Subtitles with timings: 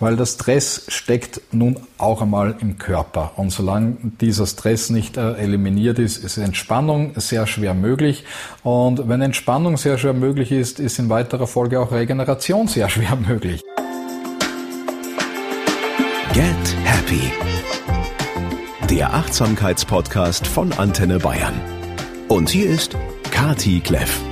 [0.00, 3.32] Weil der Stress steckt nun auch einmal im Körper.
[3.36, 8.24] Und solange dieser Stress nicht äh, eliminiert ist, ist Entspannung sehr schwer möglich.
[8.62, 13.16] Und wenn Entspannung sehr schwer möglich ist, ist in weiterer Folge auch Regeneration sehr schwer
[13.28, 13.62] möglich.
[16.32, 17.32] Get Happy.
[18.90, 21.60] Der Achtsamkeitspodcast von Antenne Bayern.
[22.28, 22.96] Und hier ist
[23.30, 24.27] Kati Kleff.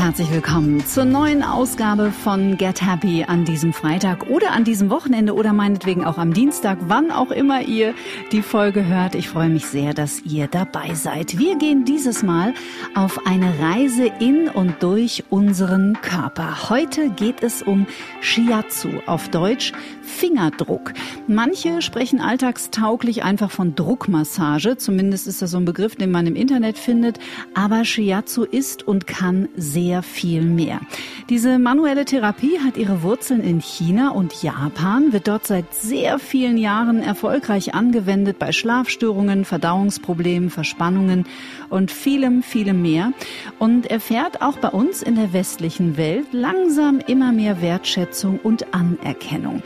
[0.00, 5.34] Herzlich willkommen zur neuen Ausgabe von Get Happy an diesem Freitag oder an diesem Wochenende
[5.34, 7.92] oder meinetwegen auch am Dienstag, wann auch immer ihr
[8.32, 9.14] die Folge hört.
[9.14, 11.38] Ich freue mich sehr, dass ihr dabei seid.
[11.38, 12.54] Wir gehen dieses Mal
[12.94, 16.70] auf eine Reise in und durch unseren Körper.
[16.70, 17.86] Heute geht es um
[18.22, 20.94] Shiatsu, auf Deutsch Fingerdruck.
[21.28, 26.36] Manche sprechen alltagstauglich einfach von Druckmassage, zumindest ist das so ein Begriff, den man im
[26.36, 27.18] Internet findet,
[27.52, 30.80] aber Shiatsu ist und kann sehr viel mehr.
[31.28, 36.56] Diese manuelle Therapie hat ihre Wurzeln in China und Japan, wird dort seit sehr vielen
[36.56, 41.26] Jahren erfolgreich angewendet bei Schlafstörungen, Verdauungsproblemen, Verspannungen
[41.68, 43.12] und vielem, vielem mehr
[43.58, 49.62] und erfährt auch bei uns in der westlichen Welt langsam immer mehr Wertschätzung und Anerkennung.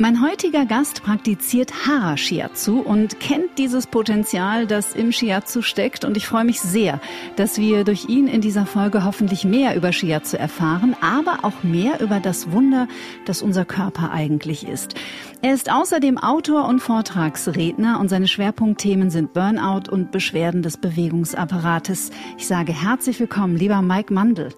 [0.00, 6.04] Mein heutiger Gast praktiziert Hara Shiatsu und kennt dieses Potenzial, das im Shiatsu steckt.
[6.04, 7.00] Und ich freue mich sehr,
[7.34, 12.00] dass wir durch ihn in dieser Folge hoffentlich mehr über Shiatsu erfahren, aber auch mehr
[12.00, 12.86] über das Wunder,
[13.24, 14.94] das unser Körper eigentlich ist.
[15.42, 22.10] Er ist außerdem Autor und Vortragsredner und seine Schwerpunktthemen sind Burnout und Beschwerden des Bewegungsapparates.
[22.36, 24.50] Ich sage herzlich willkommen, lieber Mike Mandel.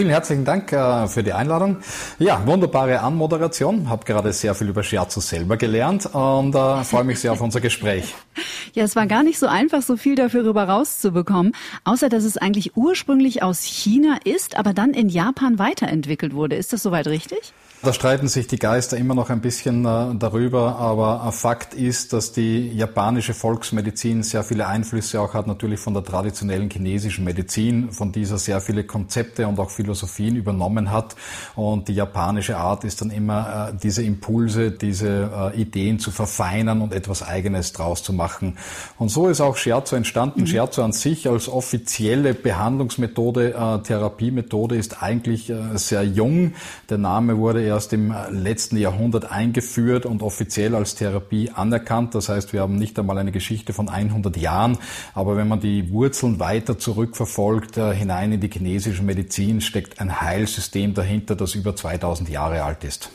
[0.00, 1.76] Vielen herzlichen Dank äh, für die Einladung.
[2.18, 3.90] Ja, wunderbare Anmoderation.
[3.90, 7.60] Habe gerade sehr viel über Shiatsu selber gelernt und äh, freue mich sehr auf unser
[7.60, 8.14] Gespräch.
[8.72, 12.76] Ja, es war gar nicht so einfach, so viel darüber rauszubekommen, außer dass es eigentlich
[12.76, 16.54] ursprünglich aus China ist, aber dann in Japan weiterentwickelt wurde.
[16.54, 17.52] Ist das soweit richtig?
[17.82, 22.30] Da streiten sich die Geister immer noch ein bisschen äh, darüber, aber Fakt ist, dass
[22.30, 28.12] die japanische Volksmedizin sehr viele Einflüsse auch hat, natürlich von der traditionellen chinesischen Medizin, von
[28.12, 31.16] dieser sehr viele Konzepte und auch Philosophien übernommen hat.
[31.56, 36.82] Und die japanische Art ist dann immer, äh, diese Impulse, diese äh, Ideen zu verfeinern
[36.82, 38.58] und etwas Eigenes draus zu machen.
[38.98, 40.42] Und so ist auch Scherzo entstanden.
[40.42, 40.48] Mhm.
[40.48, 46.52] Scherzo an sich als offizielle Behandlungsmethode, Therapiemethode ist eigentlich sehr jung.
[46.90, 52.14] Der Name wurde erst im letzten Jahrhundert eingeführt und offiziell als Therapie anerkannt.
[52.14, 54.78] Das heißt, wir haben nicht einmal eine Geschichte von 100 Jahren,
[55.14, 60.20] aber wenn man die Wurzeln weiter zurückverfolgt, äh, hinein in die chinesische Medizin, steckt ein
[60.20, 63.10] Heilsystem dahinter, das über 2000 Jahre alt ist.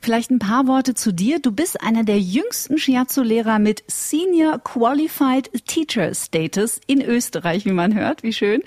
[0.00, 1.40] Vielleicht ein paar Worte zu dir.
[1.40, 7.94] Du bist einer der jüngsten Shiatsu-Lehrer mit Senior Qualified Teacher Status in Österreich, wie man
[7.94, 8.22] hört.
[8.22, 8.62] Wie schön.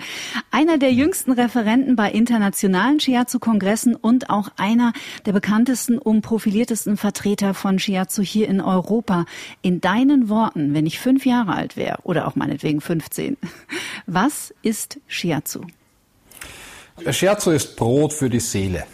[0.50, 4.92] Einer der jüngsten Referenten bei internationalen Shiatsu-Kongressen und auch einer
[5.24, 9.24] der bekanntesten und profiliertesten Vertreter von Shiatsu hier in Europa.
[9.62, 13.38] In deinen Worten, wenn ich fünf Jahre alt wäre oder auch meinetwegen 15,
[14.06, 15.62] was ist Shiatsu?
[17.10, 18.84] Shiatsu ist Brot für die Seele.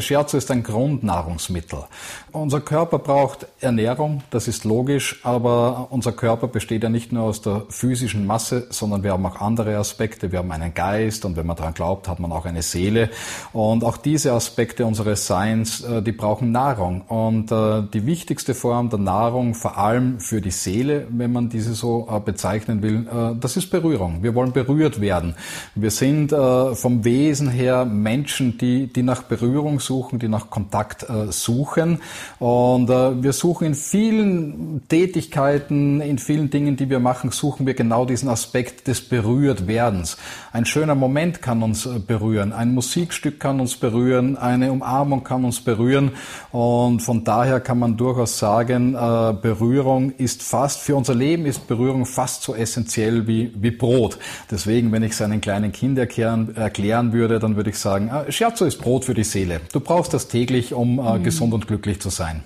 [0.00, 1.84] Scherzo ist ein Grundnahrungsmittel.
[2.32, 7.42] Unser Körper braucht Ernährung, das ist logisch, aber unser Körper besteht ja nicht nur aus
[7.42, 10.32] der physischen Masse, sondern wir haben auch andere Aspekte.
[10.32, 13.10] Wir haben einen Geist und wenn man daran glaubt, hat man auch eine Seele.
[13.52, 17.02] Und auch diese Aspekte unseres Seins, äh, die brauchen Nahrung.
[17.02, 21.74] Und äh, die wichtigste Form der Nahrung, vor allem für die Seele, wenn man diese
[21.74, 23.06] so äh, bezeichnen will,
[23.40, 24.22] das ist Berührung.
[24.22, 25.34] Wir wollen berührt werden.
[25.74, 32.00] Wir sind vom Wesen her Menschen, die, die nach Berührung suchen, die nach Kontakt suchen.
[32.38, 37.74] Und äh, wir suchen in vielen Tätigkeiten, in vielen Dingen, die wir machen, suchen wir
[37.74, 40.16] genau diesen Aspekt des Berührtwerdens.
[40.52, 45.44] Ein schöner Moment kann uns äh, berühren, ein Musikstück kann uns berühren, eine Umarmung kann
[45.44, 46.12] uns berühren.
[46.50, 51.66] Und von daher kann man durchaus sagen, äh, Berührung ist fast, für unser Leben ist
[51.68, 54.18] Berührung fast so essentiell wie, wie Brot.
[54.50, 58.32] Deswegen, wenn ich es einem kleinen Kind erklären, erklären würde, dann würde ich sagen, äh,
[58.32, 59.42] Scherzo ist Brot für die Seele.
[59.42, 59.60] Seele.
[59.72, 61.24] Du brauchst das täglich, um äh, mhm.
[61.24, 62.42] gesund und glücklich zu sein.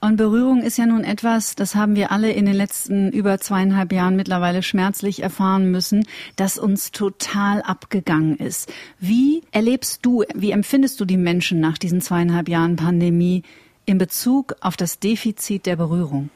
[0.00, 3.92] Und Berührung ist ja nun etwas, das haben wir alle in den letzten über zweieinhalb
[3.92, 8.72] Jahren mittlerweile schmerzlich erfahren müssen, das uns total abgegangen ist.
[8.98, 13.42] Wie erlebst du, wie empfindest du die Menschen nach diesen zweieinhalb Jahren Pandemie
[13.86, 16.30] in Bezug auf das Defizit der Berührung?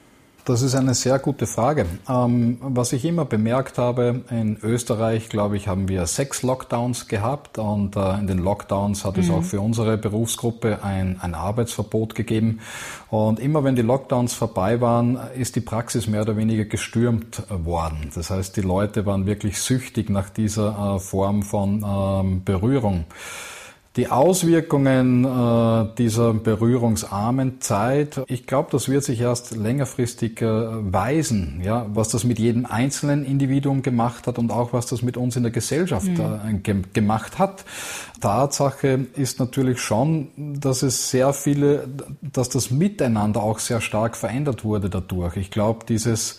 [0.50, 1.87] Das ist eine sehr gute Frage.
[2.08, 7.58] Ähm, was ich immer bemerkt habe, in Österreich, glaube ich, haben wir sechs Lockdowns gehabt
[7.58, 9.23] und äh, in den Lockdowns hat mhm.
[9.23, 12.58] es auch für unsere Berufsgruppe ein, ein Arbeitsverbot gegeben.
[13.11, 18.11] Und immer wenn die Lockdowns vorbei waren, ist die Praxis mehr oder weniger gestürmt worden.
[18.12, 23.05] Das heißt, die Leute waren wirklich süchtig nach dieser äh, Form von ähm, Berührung.
[23.96, 31.60] Die Auswirkungen äh, dieser berührungsarmen Zeit, ich glaube, das wird sich erst längerfristig äh, weisen,
[31.64, 35.34] ja, was das mit jedem einzelnen Individuum gemacht hat und auch was das mit uns
[35.34, 36.20] in der Gesellschaft mhm.
[36.20, 37.64] äh, ge gemacht hat.
[38.20, 41.88] Tatsache ist natürlich schon, dass es sehr viele,
[42.20, 45.37] dass das Miteinander auch sehr stark verändert wurde dadurch.
[45.37, 46.38] Ich glaube, dieses,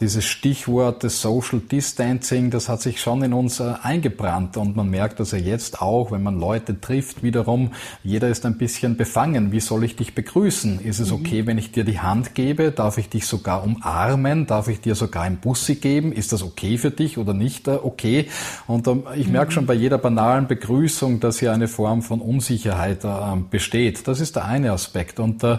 [0.00, 4.90] dieses Stichwort des Social Distancing, das hat sich schon in uns äh, eingebrannt und man
[4.90, 7.70] merkt das ja jetzt auch, wenn man Leute trifft, trifft, wiederum,
[8.04, 9.52] jeder ist ein bisschen befangen.
[9.52, 10.80] Wie soll ich dich begrüßen?
[10.80, 11.16] Ist es mhm.
[11.16, 12.70] okay, wenn ich dir die Hand gebe?
[12.70, 14.46] Darf ich dich sogar umarmen?
[14.46, 16.12] Darf ich dir sogar ein Bussi geben?
[16.12, 18.28] Ist das okay für dich oder nicht äh, okay?
[18.66, 19.54] Und ähm, ich merke mhm.
[19.54, 23.08] schon bei jeder banalen Begrüßung, dass hier eine Form von Unsicherheit äh,
[23.50, 24.06] besteht.
[24.06, 25.18] Das ist der eine Aspekt.
[25.18, 25.58] Und äh,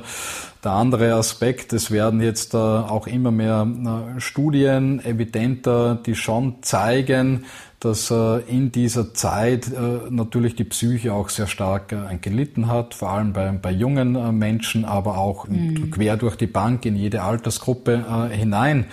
[0.63, 3.67] der andere Aspekt, es werden jetzt auch immer mehr
[4.19, 7.43] Studien evidenter, die schon zeigen,
[7.83, 12.94] dass äh, in dieser Zeit äh, natürlich die Psyche auch sehr stark äh, gelitten hat,
[12.94, 15.91] vor allem bei, bei jungen Menschen, aber auch mhm.
[15.91, 18.85] quer durch die Bank in jede Altersgruppe hinein.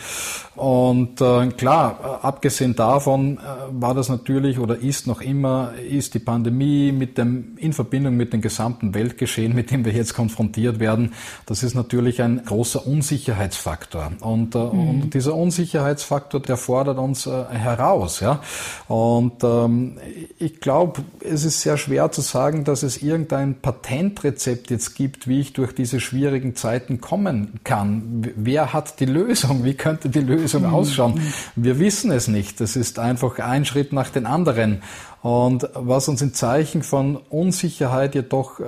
[0.60, 3.40] Und äh, klar, abgesehen davon äh,
[3.70, 8.34] war das natürlich oder ist noch immer, ist die Pandemie mit dem, in Verbindung mit
[8.34, 11.14] dem gesamten Weltgeschehen, mit dem wir jetzt konfrontiert werden,
[11.46, 14.12] das ist natürlich ein großer Unsicherheitsfaktor.
[14.20, 14.88] Und, äh, mhm.
[14.90, 18.20] und dieser Unsicherheitsfaktor, der fordert uns äh, heraus.
[18.20, 18.40] Ja?
[18.88, 19.98] Und ähm,
[20.38, 25.40] ich glaube, es ist sehr schwer zu sagen, dass es irgendein Patentrezept jetzt gibt, wie
[25.40, 28.32] ich durch diese schwierigen Zeiten kommen kann.
[28.36, 29.64] Wer hat die Lösung?
[29.64, 31.20] Wie könnte die Lösung Lösung ausschauen.
[31.56, 32.60] Wir wissen es nicht.
[32.60, 34.82] Das ist einfach ein Schritt nach den anderen.
[35.22, 38.64] Und was uns in Zeichen von Unsicherheit jedoch äh,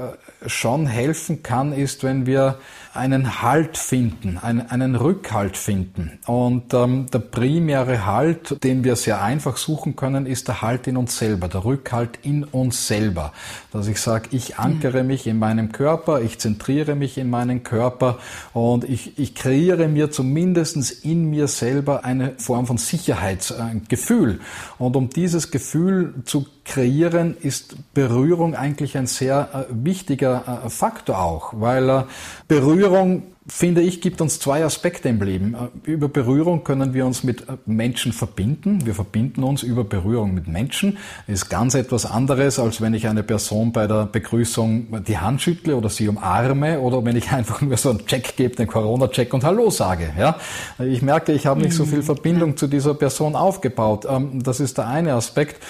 [0.46, 2.58] schon helfen kann, ist, wenn wir
[2.94, 6.18] einen Halt finden, einen, einen Rückhalt finden.
[6.26, 10.98] Und ähm, der primäre Halt, den wir sehr einfach suchen können, ist der Halt in
[10.98, 13.32] uns selber, der Rückhalt in uns selber.
[13.72, 18.18] Dass ich sage, ich ankere mich in meinem Körper, ich zentriere mich in meinen Körper
[18.52, 24.40] und ich, ich kreiere mir zumindestens in mir selber eine Form von Sicherheitsgefühl.
[24.78, 31.20] Und um dieses Gefühl zu kreieren, ist Berührung eigentlich ein sehr äh, wichtiger äh, Faktor
[31.20, 32.02] auch, weil äh,
[32.48, 35.56] Berührung finde ich, gibt uns zwei Aspekte im Leben.
[35.82, 38.86] Über Berührung können wir uns mit Menschen verbinden.
[38.86, 40.98] Wir verbinden uns über Berührung mit Menschen.
[41.26, 45.42] Das ist ganz etwas anderes, als wenn ich eine Person bei der Begrüßung die Hand
[45.42, 49.34] schüttle oder sie umarme oder wenn ich einfach nur so einen Check gebe, den Corona-Check
[49.34, 50.10] und Hallo sage.
[50.16, 50.36] Ja?
[50.78, 52.04] Ich merke, ich habe nicht so viel mhm.
[52.04, 54.06] Verbindung zu dieser Person aufgebaut.
[54.08, 55.60] Ähm, das ist der eine Aspekt.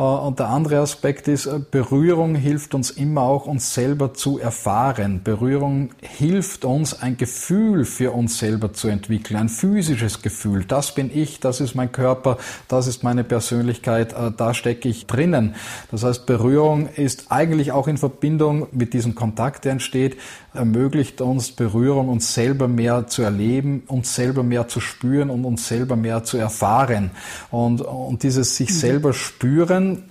[0.00, 4.38] Äh, und der andere Aspekt ist, äh, Berührung hilft uns immer auch, uns selber zu
[4.38, 5.20] erfahren.
[5.22, 10.64] Berührung hilft uns, ein Gefühl für uns selber zu entwickeln, ein physisches Gefühl.
[10.64, 12.38] Das bin ich, das ist mein Körper,
[12.68, 15.54] das ist meine Persönlichkeit, äh, da stecke ich drinnen.
[15.90, 20.16] Das heißt, Berührung ist eigentlich auch in Verbindung mit diesem Kontakt, der entsteht,
[20.52, 25.68] ermöglicht uns Berührung, uns selber mehr zu erleben, uns selber mehr zu spüren und uns
[25.68, 27.10] selber mehr zu erfahren.
[27.50, 28.74] Und, und dieses sich mhm.
[28.74, 30.04] selber spüren,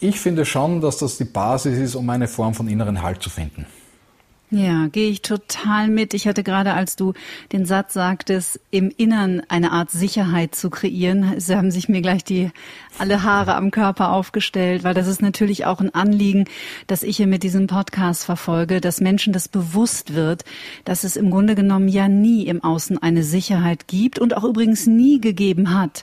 [0.00, 3.30] ich finde schon, dass das die Basis ist, um eine Form von inneren Halt zu
[3.30, 3.66] finden.
[4.54, 6.12] Ja, gehe ich total mit.
[6.12, 7.14] Ich hatte gerade, als du
[7.52, 12.22] den Satz sagtest, im Innern eine Art Sicherheit zu kreieren, sie haben sich mir gleich
[12.22, 12.50] die
[12.98, 16.44] alle Haare am Körper aufgestellt, weil das ist natürlich auch ein Anliegen,
[16.86, 20.44] das ich hier mit diesem Podcast verfolge, dass Menschen das bewusst wird,
[20.84, 24.86] dass es im Grunde genommen ja nie im Außen eine Sicherheit gibt und auch übrigens
[24.86, 26.02] nie gegeben hat.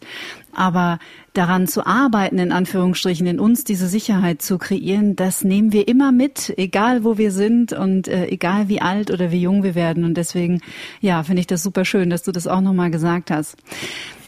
[0.53, 0.99] Aber
[1.33, 6.11] daran zu arbeiten, in Anführungsstrichen, in uns diese Sicherheit zu kreieren, das nehmen wir immer
[6.11, 10.03] mit, egal wo wir sind und äh, egal wie alt oder wie jung wir werden.
[10.03, 10.61] Und deswegen,
[11.01, 13.57] ja, finde ich das super schön, dass du das auch nochmal gesagt hast.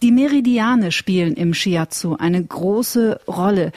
[0.01, 3.71] Die Meridiane spielen im Shiatsu eine große Rolle.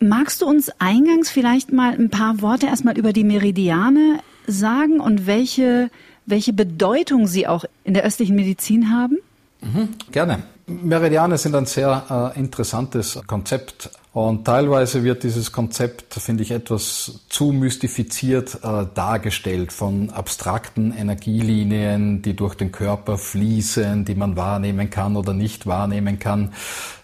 [0.00, 5.26] Magst du uns eingangs vielleicht mal ein paar Worte erstmal über die Meridiane sagen und
[5.26, 5.90] welche,
[6.24, 9.18] welche Bedeutung sie auch in der östlichen Medizin haben?
[9.60, 10.42] Mhm, gerne.
[10.82, 17.20] Meridiane sind ein sehr äh, interessantes Konzept und teilweise wird dieses Konzept, finde ich, etwas
[17.28, 24.90] zu mystifiziert äh, dargestellt von abstrakten Energielinien, die durch den Körper fließen, die man wahrnehmen
[24.90, 26.52] kann oder nicht wahrnehmen kann.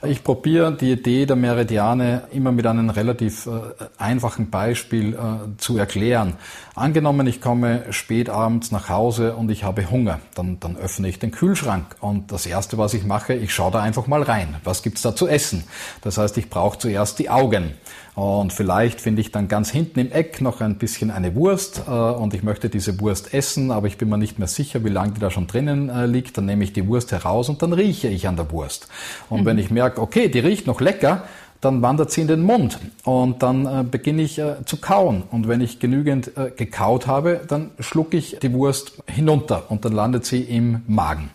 [0.02, 3.50] Ich probiere die Idee der Meridiane immer mit einem relativ äh,
[3.98, 6.34] einfachen Beispiel äh, zu erklären.
[6.74, 11.20] Angenommen, ich komme spät abends nach Hause und ich habe Hunger, dann, dann öffne ich
[11.20, 14.56] den Kühlschrank und das Erste, was ich mache, ich schaue da einfach mal rein.
[14.64, 15.62] Was gibt's da zu essen?
[16.02, 17.74] Das heißt, ich brauche zuerst zuerst die Augen.
[18.14, 21.90] Und vielleicht finde ich dann ganz hinten im Eck noch ein bisschen eine Wurst äh,
[21.90, 25.12] und ich möchte diese Wurst essen, aber ich bin mir nicht mehr sicher, wie lange
[25.12, 26.38] die da schon drinnen äh, liegt.
[26.38, 28.88] Dann nehme ich die Wurst heraus und dann rieche ich an der Wurst.
[29.28, 29.44] Und mhm.
[29.44, 31.24] wenn ich merke, okay, die riecht noch lecker,
[31.60, 35.24] dann wandert sie in den Mund und dann äh, beginne ich äh, zu kauen.
[35.30, 39.92] Und wenn ich genügend äh, gekaut habe, dann schlucke ich die Wurst hinunter und dann
[39.92, 41.30] landet sie im Magen.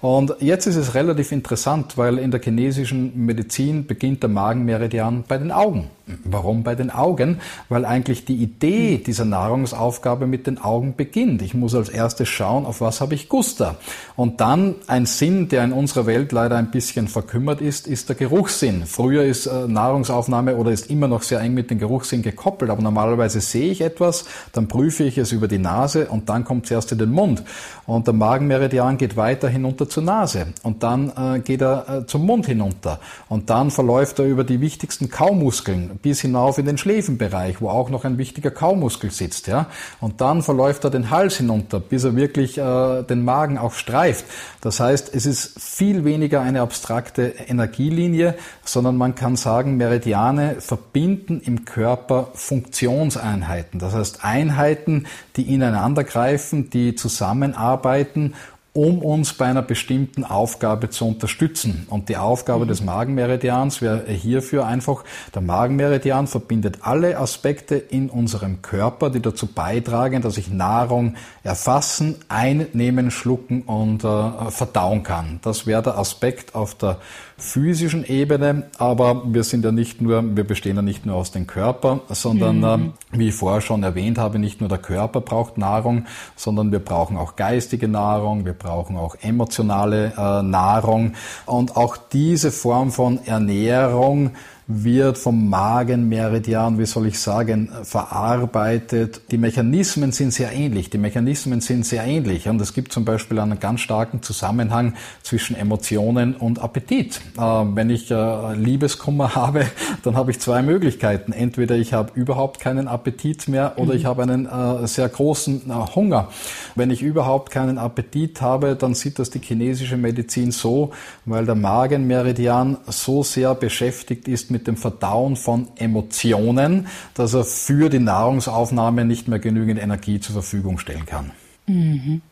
[0.00, 5.38] Und jetzt ist es relativ interessant, weil in der chinesischen Medizin beginnt der Magenmeridian bei
[5.38, 5.90] den Augen.
[6.22, 7.40] Warum bei den Augen?
[7.68, 11.42] Weil eigentlich die Idee dieser Nahrungsaufgabe mit den Augen beginnt.
[11.42, 13.76] Ich muss als erstes schauen, auf was habe ich Guster.
[14.14, 18.14] Und dann ein Sinn, der in unserer Welt leider ein bisschen verkümmert ist, ist der
[18.14, 18.86] Geruchssinn.
[18.86, 22.82] Früher ist äh, Nahrungsaufnahme oder ist immer noch sehr eng mit dem Geruchssinn gekoppelt, aber
[22.82, 26.70] normalerweise sehe ich etwas, dann prüfe ich es über die Nase und dann kommt es
[26.70, 27.42] erst in den Mund.
[27.86, 32.26] Und der Magenmeridian geht weiter hinunter zur Nase und dann äh, geht er äh, zum
[32.26, 37.60] Mund hinunter und dann verläuft er über die wichtigsten Kaumuskeln bis hinauf in den Schläfenbereich,
[37.60, 39.66] wo auch noch ein wichtiger Kaumuskel sitzt, ja.
[40.00, 44.24] Und dann verläuft er den Hals hinunter, bis er wirklich äh, den Magen auch streift.
[44.60, 51.40] Das heißt, es ist viel weniger eine abstrakte Energielinie, sondern man kann sagen, Meridiane verbinden
[51.44, 53.80] im Körper Funktionseinheiten.
[53.80, 58.34] Das heißt, Einheiten, die ineinander greifen, die zusammenarbeiten
[58.76, 61.86] um uns bei einer bestimmten Aufgabe zu unterstützen.
[61.88, 62.68] Und die Aufgabe mhm.
[62.68, 65.02] des Magenmeridians wäre hierfür einfach,
[65.34, 72.16] der Magenmeridian verbindet alle Aspekte in unserem Körper, die dazu beitragen, dass ich Nahrung erfassen,
[72.28, 75.40] einnehmen, schlucken und äh, verdauen kann.
[75.42, 76.98] Das wäre der Aspekt auf der
[77.38, 81.46] physischen Ebene, aber wir sind ja nicht nur, wir bestehen ja nicht nur aus dem
[81.46, 82.92] Körper, sondern mhm.
[83.12, 86.78] äh, wie ich vorher schon erwähnt habe, nicht nur der Körper braucht Nahrung, sondern wir
[86.78, 91.12] brauchen auch geistige Nahrung, wir brauchen auch emotionale äh, Nahrung
[91.44, 94.30] und auch diese Form von Ernährung
[94.68, 99.20] wird vom Magenmeridian, wie soll ich sagen, verarbeitet.
[99.30, 100.90] Die Mechanismen sind sehr ähnlich.
[100.90, 102.48] Die Mechanismen sind sehr ähnlich.
[102.48, 107.20] Und es gibt zum Beispiel einen ganz starken Zusammenhang zwischen Emotionen und Appetit.
[107.38, 109.66] Äh, wenn ich äh, Liebeskummer habe,
[110.02, 111.32] dann habe ich zwei Möglichkeiten.
[111.32, 113.98] Entweder ich habe überhaupt keinen Appetit mehr oder mhm.
[113.98, 115.62] ich habe einen äh, sehr großen
[115.94, 116.28] Hunger.
[116.74, 120.90] Wenn ich überhaupt keinen Appetit habe, dann sieht das die chinesische Medizin so,
[121.24, 127.88] weil der Magenmeridian so sehr beschäftigt ist mit dem Verdauen von Emotionen, dass er für
[127.88, 131.32] die Nahrungsaufnahme nicht mehr genügend Energie zur Verfügung stellen kann.
[131.66, 132.22] Mhm.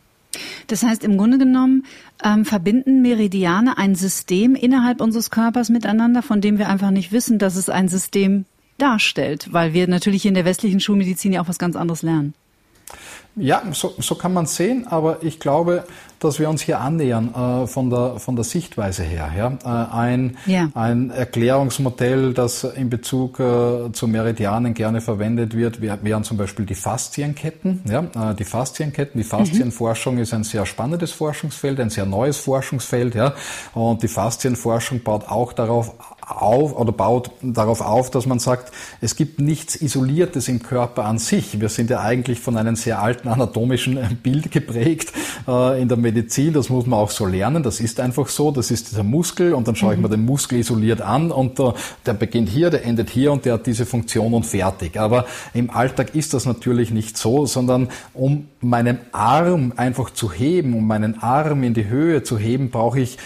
[0.67, 1.85] Das heißt, im Grunde genommen
[2.23, 7.39] ähm, verbinden Meridiane ein System innerhalb unseres Körpers miteinander, von dem wir einfach nicht wissen,
[7.39, 8.45] dass es ein System
[8.77, 12.33] darstellt, weil wir natürlich in der westlichen Schulmedizin ja auch was ganz anderes lernen.
[13.37, 15.83] Ja, so, so kann man sehen, aber ich glaube,
[16.19, 19.31] dass wir uns hier annähern äh, von, der, von der Sichtweise her.
[19.37, 19.57] Ja?
[19.63, 20.69] Äh, ein, ja.
[20.73, 26.75] ein Erklärungsmodell, das in Bezug äh, zu Meridianen gerne verwendet wird, wären zum Beispiel die
[26.75, 27.81] Faszienketten.
[27.89, 28.31] Ja?
[28.31, 30.21] Äh, die Faszienketten, die Faszienforschung mhm.
[30.21, 33.15] ist ein sehr spannendes Forschungsfeld, ein sehr neues Forschungsfeld.
[33.15, 33.33] Ja?
[33.73, 35.93] Und die Faszienforschung baut auch darauf
[36.25, 41.19] auf oder baut darauf auf, dass man sagt, es gibt nichts Isoliertes im Körper an
[41.19, 41.59] sich.
[41.59, 45.13] Wir sind ja eigentlich von einem sehr alten anatomischen Bild geprägt
[45.47, 46.53] äh, in der Medizin.
[46.53, 47.63] Das muss man auch so lernen.
[47.63, 48.51] Das ist einfach so.
[48.51, 50.03] Das ist dieser Muskel und dann schaue ich mhm.
[50.03, 51.73] mir den Muskel isoliert an und äh,
[52.05, 54.99] der beginnt hier, der endet hier und der hat diese Funktion und fertig.
[54.99, 60.73] Aber im Alltag ist das natürlich nicht so, sondern um meinen Arm einfach zu heben,
[60.73, 63.17] um meinen Arm in die Höhe zu heben, brauche ich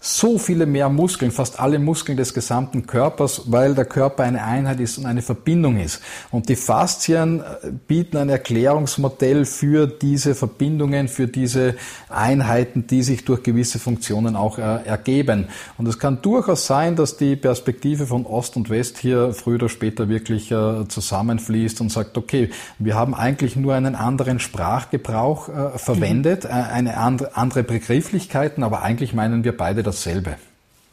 [0.00, 4.78] so viele mehr Muskeln, fast alle Muskeln des gesamten Körpers, weil der Körper eine Einheit
[4.78, 6.00] ist und eine Verbindung ist.
[6.30, 11.74] Und die Faszien äh, bieten ein Erklärungsmodell für diese Verbindungen, für diese
[12.08, 15.48] Einheiten, die sich durch gewisse Funktionen auch äh, ergeben.
[15.78, 19.68] Und es kann durchaus sein, dass die Perspektive von Ost und West hier früher oder
[19.68, 26.44] später wirklich äh, zusammenfließt und sagt, okay, wir haben eigentlich nur einen anderen Sprachgebrauch verwendet,
[26.44, 26.50] mhm.
[26.50, 30.36] eine andere Begrifflichkeiten, aber eigentlich meinen wir beide dasselbe.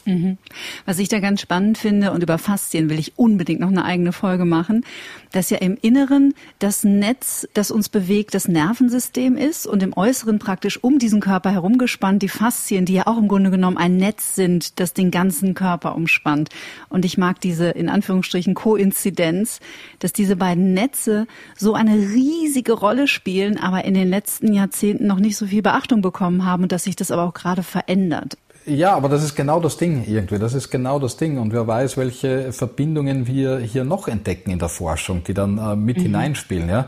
[0.05, 0.37] Mhm.
[0.85, 4.13] Was ich da ganz spannend finde, und über Faszien will ich unbedingt noch eine eigene
[4.13, 4.85] Folge machen,
[5.31, 10.37] dass ja im Inneren das Netz, das uns bewegt, das Nervensystem ist und im Äußeren
[10.37, 14.35] praktisch um diesen Körper herumgespannt die Faszien, die ja auch im Grunde genommen ein Netz
[14.35, 16.49] sind, das den ganzen Körper umspannt.
[16.89, 19.59] Und ich mag diese in Anführungsstrichen Koinzidenz,
[19.99, 21.25] dass diese beiden Netze
[21.57, 26.03] so eine riesige Rolle spielen, aber in den letzten Jahrzehnten noch nicht so viel Beachtung
[26.03, 28.37] bekommen haben und dass sich das aber auch gerade verändert.
[28.67, 30.39] Ja, aber das ist genau das Ding irgendwie.
[30.39, 31.37] Das ist genau das Ding.
[31.37, 35.75] Und wer weiß, welche Verbindungen wir hier noch entdecken in der Forschung, die dann äh,
[35.75, 36.01] mit mhm.
[36.01, 36.69] hineinspielen.
[36.69, 36.87] Ja?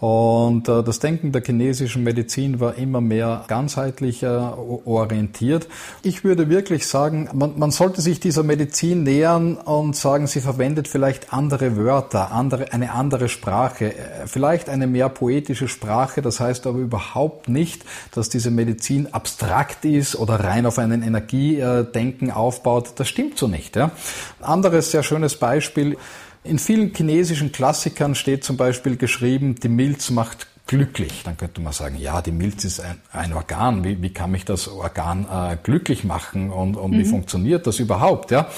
[0.00, 5.66] Und äh, das Denken der chinesischen Medizin war immer mehr ganzheitlich äh, orientiert.
[6.02, 10.88] Ich würde wirklich sagen, man, man sollte sich dieser Medizin nähern und sagen, sie verwendet
[10.88, 16.20] vielleicht andere Wörter, andere, eine andere Sprache, äh, vielleicht eine mehr poetische Sprache.
[16.20, 22.30] Das heißt aber überhaupt nicht, dass diese Medizin abstrakt ist oder rein auf einen Energiedenken
[22.30, 23.76] aufbaut, das stimmt so nicht.
[23.76, 23.92] Ja.
[24.40, 25.96] Anderes sehr schönes Beispiel.
[26.42, 31.22] In vielen chinesischen Klassikern steht zum Beispiel geschrieben, die Milz macht glücklich.
[31.24, 33.84] Dann könnte man sagen, ja, die Milz ist ein, ein Organ.
[33.84, 36.98] Wie, wie kann mich das Organ äh, glücklich machen und, und mhm.
[36.98, 38.30] wie funktioniert das überhaupt?
[38.30, 38.48] Ja,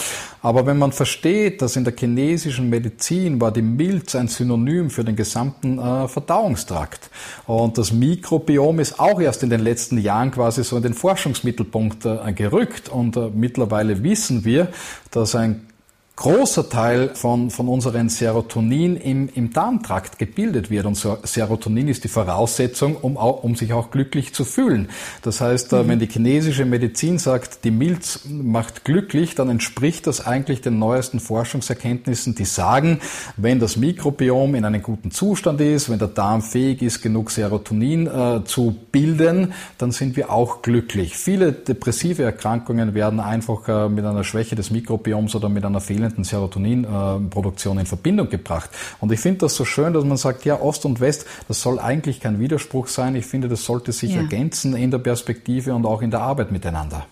[0.40, 5.02] aber wenn man versteht, dass in der chinesischen Medizin war die Milz ein Synonym für
[5.02, 7.10] den gesamten äh, Verdauungstrakt
[7.46, 12.06] und das Mikrobiom ist auch erst in den letzten Jahren quasi so in den Forschungsmittelpunkt
[12.06, 14.68] äh, gerückt und äh, mittlerweile wissen wir,
[15.10, 15.66] dass ein
[16.16, 20.86] großer Teil von, von unseren Serotonin im, im Darmtrakt gebildet wird.
[20.86, 24.88] Und Serotonin ist die Voraussetzung, um, auch, um sich auch glücklich zu fühlen.
[25.20, 25.88] Das heißt, äh, mhm.
[25.88, 31.20] wenn die chinesische Medizin sagt, die Milz macht glücklich, dann entspricht das eigentlich den neuesten
[31.20, 33.00] Forschungserkenntnissen, die sagen,
[33.36, 38.06] wenn das Mikrobiom in einem guten Zustand ist, wenn der Darm fähig ist, genug Serotonin
[38.06, 41.14] äh, zu bilden, dann sind wir auch glücklich.
[41.14, 46.05] Viele depressive Erkrankungen werden einfach äh, mit einer Schwäche des Mikrobioms oder mit einer fehlenden
[46.10, 48.70] fehlenden Serotoninproduktion in Verbindung gebracht.
[49.00, 51.78] Und ich finde das so schön, dass man sagt, ja, Ost und West, das soll
[51.78, 53.14] eigentlich kein Widerspruch sein.
[53.16, 54.20] Ich finde, das sollte sich ja.
[54.20, 57.06] ergänzen in der Perspektive und auch in der Arbeit miteinander.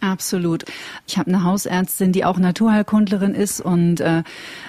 [0.00, 0.64] Absolut.
[1.06, 4.22] Ich habe eine Hausärztin, die auch Naturheilkundlerin ist und äh,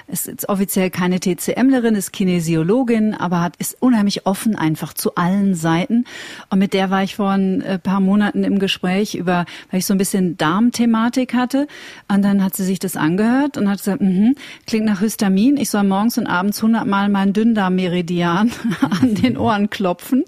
[0.07, 5.55] ist jetzt offiziell keine TCMlerin, ist Kinesiologin, aber hat ist unheimlich offen einfach zu allen
[5.55, 6.03] Seiten.
[6.49, 9.85] Und mit der war ich vor ein äh, paar Monaten im Gespräch über, weil ich
[9.85, 11.67] so ein bisschen Darmthematik hatte.
[12.09, 14.35] Und dann hat sie sich das angehört und hat gesagt, mhm,
[14.67, 15.55] klingt nach Histamin.
[15.55, 18.51] Ich soll morgens und abends hundertmal meinen Dünndarmmeridian
[19.01, 20.25] an den Ohren klopfen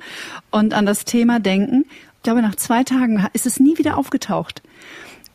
[0.49, 1.83] und an das Thema denken.
[2.23, 4.61] Ich glaube, nach zwei Tagen ist es nie wieder aufgetaucht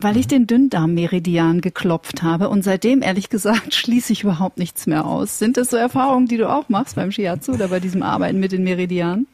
[0.00, 5.04] weil ich den Dünndarmmeridian geklopft habe und seitdem, ehrlich gesagt, schließe ich überhaupt nichts mehr
[5.04, 5.40] aus.
[5.40, 8.52] Sind das so Erfahrungen, die du auch machst beim Shiatsu oder bei diesem Arbeiten mit
[8.52, 9.26] den Meridianen?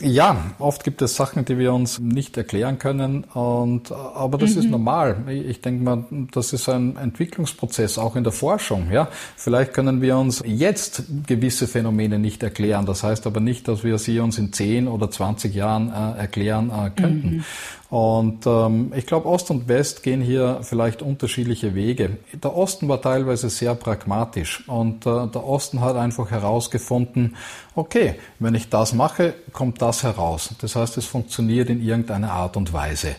[0.00, 4.60] Ja, oft gibt es Sachen, die wir uns nicht erklären können, und, aber das mhm.
[4.60, 5.16] ist normal.
[5.28, 8.90] Ich denke mal, das ist ein Entwicklungsprozess, auch in der Forschung.
[8.90, 12.86] Ja, vielleicht können wir uns jetzt gewisse Phänomene nicht erklären.
[12.86, 16.70] Das heißt aber nicht, dass wir sie uns in 10 oder 20 Jahren äh, erklären
[16.70, 17.36] äh, könnten.
[17.36, 17.44] Mhm.
[17.90, 22.16] Und ähm, ich glaube, Ost und West gehen hier vielleicht unterschiedliche Wege.
[22.32, 27.36] Der Osten war teilweise sehr pragmatisch und äh, der Osten hat einfach herausgefunden,
[27.74, 30.50] okay, wenn ich das mache, kommt das heraus.
[30.60, 33.16] Das heißt, es funktioniert in irgendeiner Art und Weise.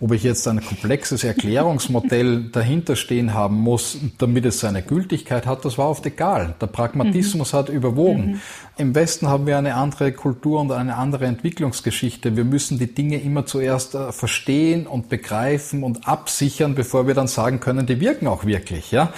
[0.00, 5.64] Ob ich jetzt ein komplexes Erklärungsmodell dahinter stehen haben muss, damit es seine Gültigkeit hat,
[5.64, 6.54] das war oft egal.
[6.60, 7.56] Der Pragmatismus mhm.
[7.56, 8.26] hat überwogen.
[8.26, 8.40] Mhm.
[8.76, 12.36] Im Westen haben wir eine andere Kultur und eine andere Entwicklungsgeschichte.
[12.36, 17.26] Wir müssen die Dinge immer zuerst äh, verstehen und begreifen und absichern, bevor wir dann
[17.26, 18.92] sagen können, die wirken auch wirklich.
[18.92, 19.12] Ja,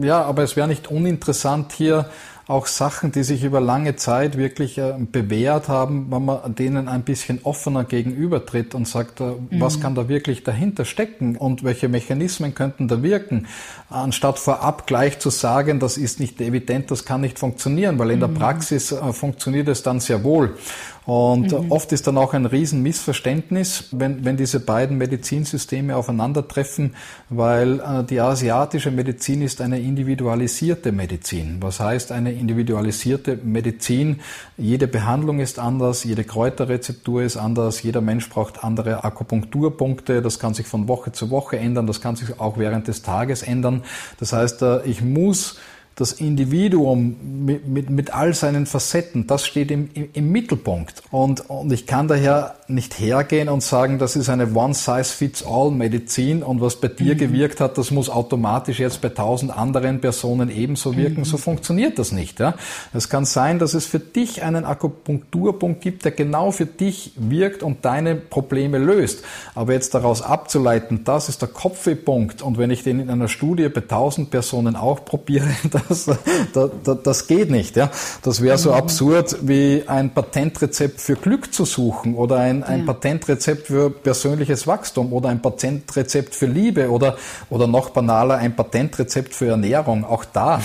[0.00, 2.08] ja aber es wäre nicht uninteressant hier
[2.48, 7.02] auch Sachen, die sich über lange Zeit wirklich äh, bewährt haben, wenn man denen ein
[7.02, 9.60] bisschen offener gegenübertritt und sagt, äh, mhm.
[9.60, 13.46] was kann da wirklich dahinter stecken und welche Mechanismen könnten da wirken,
[13.90, 18.20] anstatt vorab gleich zu sagen, das ist nicht evident, das kann nicht funktionieren, weil in
[18.20, 18.34] der mhm.
[18.34, 20.56] Praxis äh, funktioniert es dann sehr wohl.
[21.04, 21.72] Und mhm.
[21.72, 26.94] oft ist dann auch ein Riesenmissverständnis, wenn, wenn diese beiden Medizinsysteme aufeinandertreffen,
[27.28, 31.56] weil äh, die asiatische Medizin ist eine individualisierte Medizin.
[31.60, 34.20] Was heißt eine individualisierte Medizin?
[34.56, 40.54] Jede Behandlung ist anders, jede Kräuterrezeptur ist anders, jeder Mensch braucht andere Akupunkturpunkte, das kann
[40.54, 43.82] sich von Woche zu Woche ändern, das kann sich auch während des Tages ändern.
[44.20, 45.58] Das heißt, äh, ich muss
[45.96, 51.02] das Individuum mit, mit, mit all seinen Facetten, das steht im, im, im Mittelpunkt.
[51.10, 56.76] Und, und ich kann daher nicht hergehen und sagen, das ist eine One-Size-Fits-All-Medizin und was
[56.76, 57.18] bei dir mhm.
[57.18, 61.20] gewirkt hat, das muss automatisch jetzt bei tausend anderen Personen ebenso wirken.
[61.20, 61.24] Mhm.
[61.24, 62.40] So funktioniert das nicht.
[62.40, 62.54] Ja?
[62.92, 67.62] Es kann sein, dass es für dich einen Akupunkturpunkt gibt, der genau für dich wirkt
[67.62, 69.24] und deine Probleme löst.
[69.54, 73.68] Aber jetzt daraus abzuleiten, das ist der Kopfwehpunkt und wenn ich den in einer Studie
[73.68, 75.48] bei tausend Personen auch probiere,
[75.88, 76.10] das,
[76.52, 77.76] das, das geht nicht.
[77.76, 77.90] Ja?
[78.22, 78.76] Das wäre so mhm.
[78.76, 82.86] absurd wie ein Patentrezept für Glück zu suchen oder ein, ein ja.
[82.86, 87.16] Patentrezept für persönliches Wachstum oder ein Patentrezept für Liebe oder,
[87.50, 90.04] oder noch banaler ein Patentrezept für Ernährung.
[90.04, 90.60] Auch da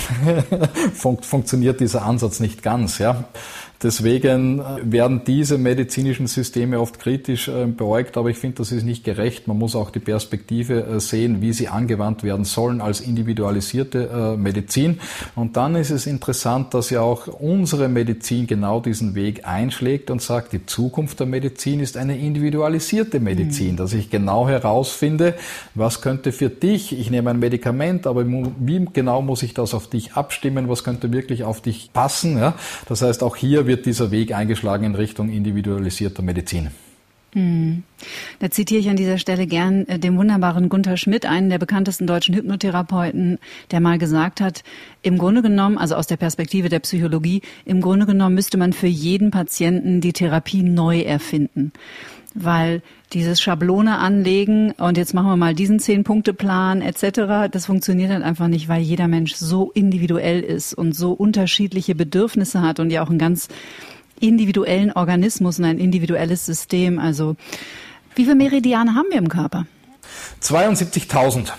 [0.93, 2.97] fun funktioniert dieser Ansatz nicht ganz.
[2.99, 3.25] Ja?
[3.83, 8.83] Deswegen äh, werden diese medizinischen Systeme oft kritisch äh, beäugt, aber ich finde, das ist
[8.83, 9.47] nicht gerecht.
[9.47, 14.99] Man muss auch die Perspektive äh, sehen, wie sie angewandt werden sollen als individualisierte Medizin.
[15.35, 20.21] Und dann ist es interessant, dass ja auch unsere Medizin genau diesen Weg einschlägt und
[20.21, 23.77] sagt, die Zukunft der Medizin ist eine individualisierte Medizin, mhm.
[23.77, 25.35] dass ich genau herausfinde,
[25.75, 29.87] was könnte für dich, ich nehme ein Medikament, aber wie genau muss ich das auf
[29.87, 32.37] dich abstimmen, was könnte wirklich auf dich passen.
[32.37, 32.55] Ja?
[32.87, 36.69] Das heißt, auch hier wird dieser Weg eingeschlagen in Richtung individualisierter Medizin.
[37.33, 37.83] Hm.
[38.39, 42.07] Da zitiere ich an dieser Stelle gern äh, den wunderbaren Gunther Schmidt, einen der bekanntesten
[42.07, 43.37] deutschen Hypnotherapeuten,
[43.69, 44.63] der mal gesagt hat,
[45.01, 48.87] im Grunde genommen, also aus der Perspektive der Psychologie, im Grunde genommen müsste man für
[48.87, 51.73] jeden Patienten die Therapie neu erfinden.
[52.39, 52.81] Weil
[53.13, 58.47] dieses Schablone anlegen und jetzt machen wir mal diesen Zehn-Punkte-Plan etc., das funktioniert halt einfach
[58.47, 63.09] nicht, weil jeder Mensch so individuell ist und so unterschiedliche Bedürfnisse hat und ja auch
[63.09, 63.47] ein ganz
[64.19, 66.99] individuellen Organismus und ein individuelles System.
[66.99, 67.35] Also
[68.15, 69.65] wie viele Meridiane haben wir im Körper?
[70.41, 71.51] 72.000.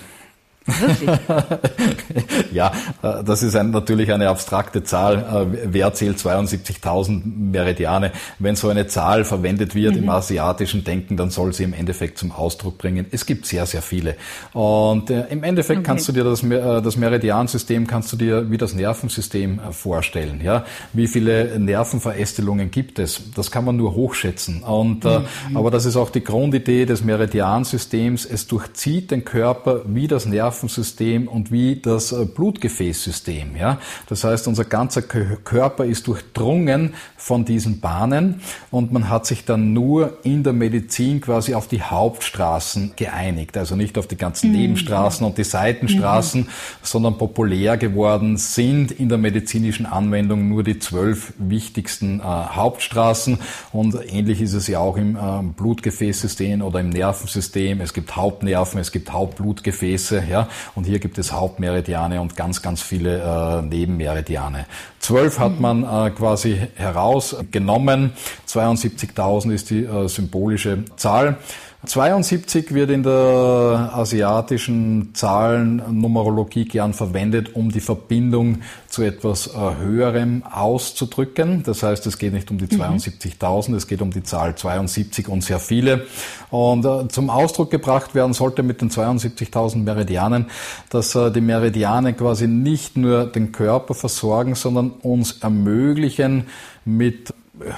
[2.51, 5.49] ja, äh, das ist ein, natürlich eine abstrakte Zahl.
[5.53, 8.11] Äh, wer zählt 72.000 Meridiane?
[8.39, 10.03] Wenn so eine Zahl verwendet wird mhm.
[10.03, 13.05] im asiatischen Denken, dann soll sie im Endeffekt zum Ausdruck bringen.
[13.11, 14.15] Es gibt sehr, sehr viele.
[14.53, 15.87] Und äh, im Endeffekt okay.
[15.87, 20.41] kannst du dir das, äh, das Meridiansystem kannst du dir wie das Nervensystem vorstellen.
[20.43, 23.21] Ja, wie viele Nervenverästelungen gibt es?
[23.35, 24.63] Das kann man nur hochschätzen.
[24.63, 25.57] Und äh, mhm.
[25.57, 28.25] aber das ist auch die Grundidee des Meridiansystems.
[28.25, 33.55] Es durchzieht den Körper wie das Nervensystem Nervensystem und wie das äh, Blutgefäßsystem.
[33.55, 33.79] Ja?
[34.07, 38.41] Das heißt, unser ganzer Körper ist durchdrungen von diesen Bahnen
[38.71, 43.57] und man hat sich dann nur in der Medizin quasi auf die Hauptstraßen geeinigt.
[43.57, 44.57] Also nicht auf die ganzen mhm.
[44.57, 46.47] Nebenstraßen und die Seitenstraßen, mhm.
[46.81, 53.39] sondern populär geworden sind in der medizinischen Anwendung nur die zwölf wichtigsten äh, Hauptstraßen.
[53.71, 55.19] Und ähnlich ist es ja auch im äh,
[55.55, 57.79] Blutgefäßsystem oder im Nervensystem.
[57.81, 60.23] Es gibt Hauptnerven, es gibt Hauptblutgefäße.
[60.29, 60.38] Ja?
[60.75, 64.65] Und hier gibt es Hauptmeridiane und ganz, ganz viele äh, Nebenmeridiane.
[64.99, 68.13] Zwölf hat man äh, quasi herausgenommen.
[68.47, 71.37] 72.000 ist die äh, symbolische Zahl.
[71.85, 80.43] 72 wird in der asiatischen Zahlennumerologie gern verwendet, um die Verbindung zu etwas äh, Höherem
[80.43, 81.63] auszudrücken.
[81.63, 83.75] Das heißt, es geht nicht um die 72.000, mhm.
[83.75, 86.05] es geht um die Zahl 72 und sehr viele.
[86.51, 90.47] Und äh, zum Ausdruck gebracht werden sollte mit den 72.000 Meridianen,
[90.89, 96.47] dass äh, die Meridiane quasi nicht nur den Körper versorgen, sondern uns ermöglichen,
[96.83, 97.33] mit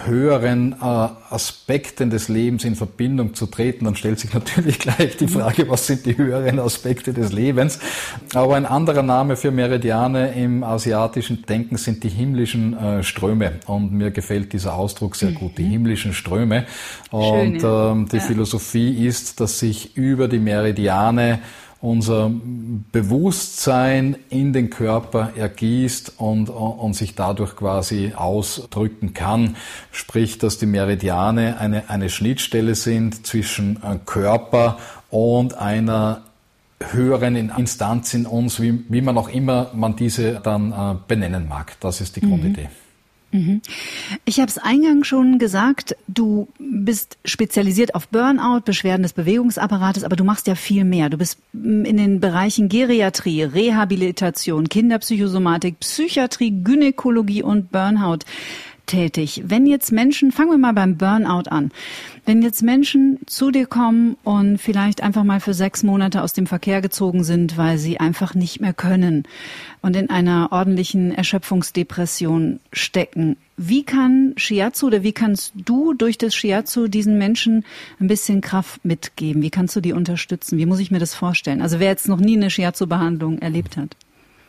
[0.06, 5.28] höheren äh, Aspekten des Lebens in Verbindung zu treten, dann stellt sich natürlich gleich die
[5.28, 7.80] Frage, was sind die höheren Aspekte des Lebens?
[8.34, 13.60] Aber ein anderer Name für Meridiane im asiatischen Denken sind die himmlischen äh, Ströme.
[13.66, 15.72] Und mir gefällt dieser Ausdruck sehr gut, die mhm.
[15.72, 16.66] himmlischen Ströme.
[17.10, 18.22] Und ähm, die ja.
[18.22, 21.40] Philosophie ist, dass sich über die Meridiane
[21.82, 22.32] unser
[22.92, 29.56] Bewusstsein in den Körper ergießt und, und sich dadurch quasi ausdrücken kann.
[29.92, 34.78] Sprich, dass die Meridiane eine, eine Schnittstelle sind zwischen äh, Körper
[35.10, 36.22] und einer
[36.80, 41.80] höheren Instanz in uns, wie, wie man auch immer man diese dann äh, benennen mag.
[41.80, 42.64] Das ist die Grundidee.
[42.64, 42.81] Mhm.
[43.32, 43.62] Mhm.
[44.26, 50.16] Ich habe es eingangs schon gesagt, du bist spezialisiert auf Burnout, Beschwerden des Bewegungsapparates, aber
[50.16, 51.10] du machst ja viel mehr.
[51.10, 58.20] Du bist mm, in den Bereichen Geriatrie, Rehabilitation, Kinderpsychosomatik, Psychiatrie, Gynäkologie und Burnout
[58.92, 59.44] tätig.
[59.46, 61.72] Wenn jetzt Menschen, fangen wir mal beim Burnout an.
[62.26, 66.46] Wenn jetzt Menschen zu dir kommen und vielleicht einfach mal für sechs Monate aus dem
[66.46, 69.24] Verkehr gezogen sind, weil sie einfach nicht mehr können
[69.82, 76.36] und in einer ordentlichen Erschöpfungsdepression stecken, wie kann Shiatsu oder wie kannst du durch das
[76.36, 77.64] Shiatsu diesen Menschen
[78.00, 79.42] ein bisschen Kraft mitgeben?
[79.42, 80.58] Wie kannst du die unterstützen?
[80.58, 81.62] Wie muss ich mir das vorstellen?
[81.62, 83.96] Also wer jetzt noch nie eine Shiatsu-Behandlung erlebt hat.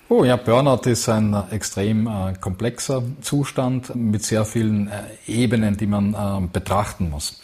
[0.09, 5.77] Oh ja, Burnout ist ein äh, extrem äh, komplexer Zustand mit sehr vielen äh, Ebenen,
[5.77, 7.41] die man äh, betrachten muss.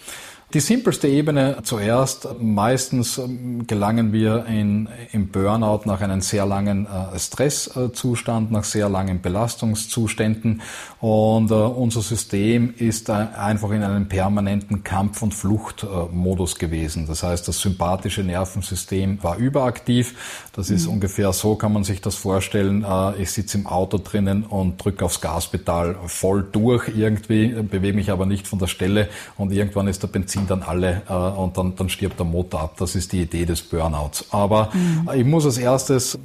[0.54, 2.26] Die simpelste Ebene zuerst.
[2.40, 8.88] Meistens ähm, gelangen wir in, im Burnout nach einem sehr langen äh, Stresszustand, nach sehr
[8.88, 10.62] langen Belastungszuständen.
[11.00, 17.06] Und äh, unser System ist äh, einfach in einem permanenten Kampf- und Fluchtmodus gewesen.
[17.06, 20.48] Das heißt, das sympathische Nervensystem war überaktiv.
[20.54, 20.94] Das ist mhm.
[20.94, 22.86] ungefähr so, kann man sich das vorstellen.
[23.18, 28.26] Ich sitze im Auto drinnen und drücke aufs Gaspedal voll durch irgendwie, bewege mich aber
[28.26, 31.74] nicht von der Stelle und irgendwann ist der Benzin sind dann alle äh, und dann,
[31.76, 32.74] dann stirbt der Motor ab.
[32.78, 34.26] Das ist die Idee des Burnouts.
[34.30, 35.08] Aber mhm.
[35.14, 36.18] ich muss als erstes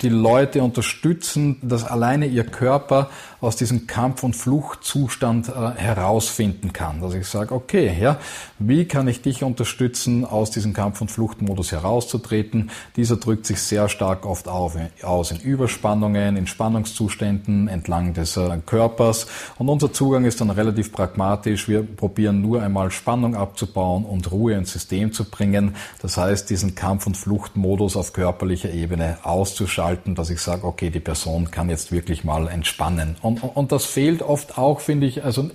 [0.00, 7.00] die Leute unterstützen, dass alleine ihr Körper aus diesem Kampf- und Fluchtzustand äh, herausfinden kann.
[7.00, 8.18] Dass ich sage, okay, ja,
[8.58, 12.70] wie kann ich dich unterstützen, aus diesem Kampf- und Fluchtmodus herauszutreten?
[12.96, 18.58] Dieser drückt sich sehr stark oft auf, aus in Überspannungen, in Spannungszuständen entlang des äh,
[18.66, 19.26] Körpers.
[19.58, 21.68] Und unser Zugang ist dann relativ pragmatisch.
[21.68, 25.74] Wir probieren nur einmal Spannung abzubauen abzubauen und Ruhe ins System zu bringen.
[26.00, 31.00] Das heißt, diesen Kampf- und Fluchtmodus auf körperlicher Ebene auszuschalten, dass ich sage, okay, die
[31.00, 33.16] Person kann jetzt wirklich mal entspannen.
[33.20, 35.50] Und, und das fehlt oft auch, finde ich, also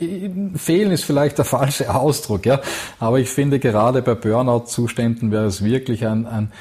[0.55, 2.59] fehlen ist vielleicht der falsche Ausdruck, ja,
[2.99, 6.51] aber ich finde gerade bei Burnout-Zuständen wäre es wirklich ein, ein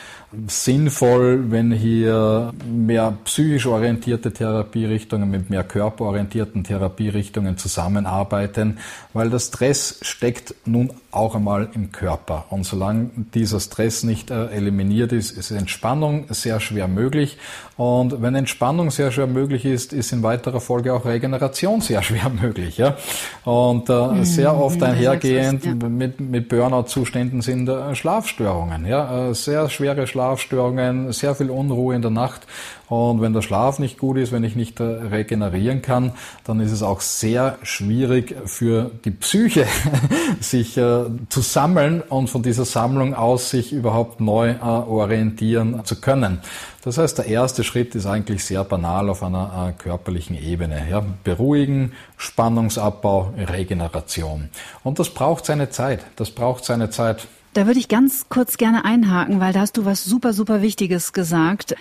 [0.46, 8.78] sinnvoll, wenn hier mehr psychisch orientierte Therapierichtungen mit mehr körperorientierten Therapierichtungen zusammenarbeiten,
[9.12, 12.46] weil der Stress steckt nun auch einmal im Körper.
[12.50, 17.38] Und solange dieser Stress nicht äh, eliminiert ist, ist Entspannung sehr schwer möglich.
[17.76, 22.30] Und wenn Entspannung sehr schwer möglich ist, ist in weiterer Folge auch Regeneration sehr schwer
[22.42, 22.76] möglich.
[22.78, 22.96] Ja?
[23.44, 24.24] Und äh, mhm.
[24.24, 25.74] sehr oft einhergehend ja.
[25.74, 28.87] mit, mit Burnout-Zuständen sind äh, Schlafstörungen.
[28.87, 29.30] Ja?
[29.30, 32.46] Äh, sehr schwere Schlafstörungen, sehr viel Unruhe in der Nacht.
[32.92, 36.12] Und wenn der Schlaf nicht gut ist, wenn ich nicht äh, regenerieren kann,
[36.44, 39.66] dann ist es auch sehr schwierig für die Psyche,
[40.40, 46.02] sich äh, zu sammeln und von dieser Sammlung aus sich überhaupt neu äh, orientieren zu
[46.02, 46.40] können.
[46.82, 50.88] Das heißt, der erste Schritt ist eigentlich sehr banal auf einer körperlichen Ebene.
[50.90, 54.48] Ja, beruhigen, Spannungsabbau, Regeneration.
[54.82, 56.04] Und das braucht seine Zeit.
[56.16, 57.28] Das braucht seine Zeit.
[57.54, 61.12] Da würde ich ganz kurz gerne einhaken, weil da hast du was super, super Wichtiges
[61.12, 61.76] gesagt.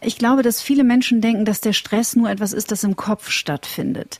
[0.00, 3.30] Ich glaube, dass viele Menschen denken, dass der Stress nur etwas ist, das im Kopf
[3.30, 4.18] stattfindet.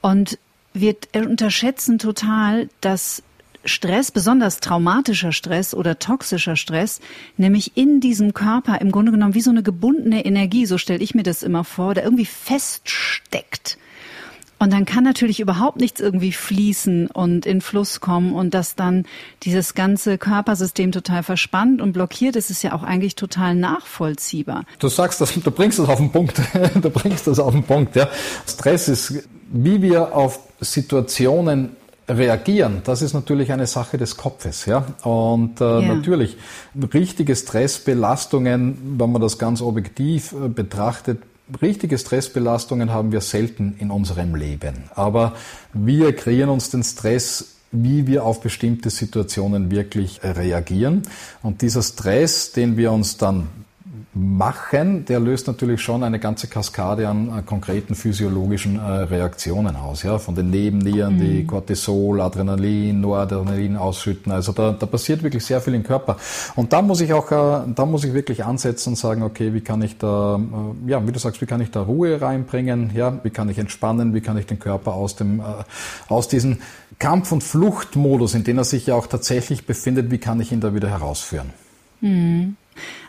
[0.00, 0.38] Und
[0.74, 3.22] wir unterschätzen total, dass
[3.66, 7.00] Stress, besonders traumatischer Stress oder toxischer Stress,
[7.36, 11.14] nämlich in diesem Körper im Grunde genommen wie so eine gebundene Energie, so stelle ich
[11.14, 13.78] mir das immer vor, der irgendwie feststeckt.
[14.58, 19.04] Und dann kann natürlich überhaupt nichts irgendwie fließen und in Fluss kommen und dass dann
[19.42, 24.64] dieses ganze Körpersystem total verspannt und blockiert ist, ist ja auch eigentlich total nachvollziehbar.
[24.78, 26.40] Du sagst das, du bringst das auf den Punkt.
[26.76, 28.08] Du bringst das auf den Punkt, ja.
[28.46, 31.76] Stress ist, wie wir auf Situationen
[32.08, 34.84] reagieren, das ist natürlich eine Sache des Kopfes, ja.
[35.02, 35.94] Und äh, yeah.
[35.94, 36.36] natürlich
[36.92, 41.22] richtige Stressbelastungen, wenn man das ganz objektiv äh, betrachtet,
[41.60, 44.84] richtige Stressbelastungen haben wir selten in unserem Leben.
[44.94, 45.34] Aber
[45.72, 51.02] wir kreieren uns den Stress wie wir auf bestimmte Situationen wirklich reagieren.
[51.42, 53.48] Und dieser Stress, den wir uns dann
[54.18, 60.04] machen, der löst natürlich schon eine ganze Kaskade an konkreten physiologischen äh, Reaktionen aus.
[60.04, 61.20] Ja, von den Nebennieren, mhm.
[61.20, 64.32] die Cortisol, Adrenalin, Noradrenalin ausschütten.
[64.32, 66.16] Also da, da passiert wirklich sehr viel im Körper.
[66.54, 69.60] Und da muss ich auch, äh, da muss ich wirklich ansetzen und sagen, okay, wie
[69.60, 72.92] kann ich da, äh, ja, wie du sagst, wie kann ich da Ruhe reinbringen?
[72.94, 74.14] Ja, wie kann ich entspannen?
[74.14, 75.42] Wie kann ich den Körper aus dem,
[76.08, 76.58] aus diesem
[76.98, 80.60] Kampf- und Fluchtmodus, in dem er sich ja auch tatsächlich befindet, wie kann ich ihn
[80.60, 81.50] da wieder herausführen?
[82.00, 82.56] Mhm.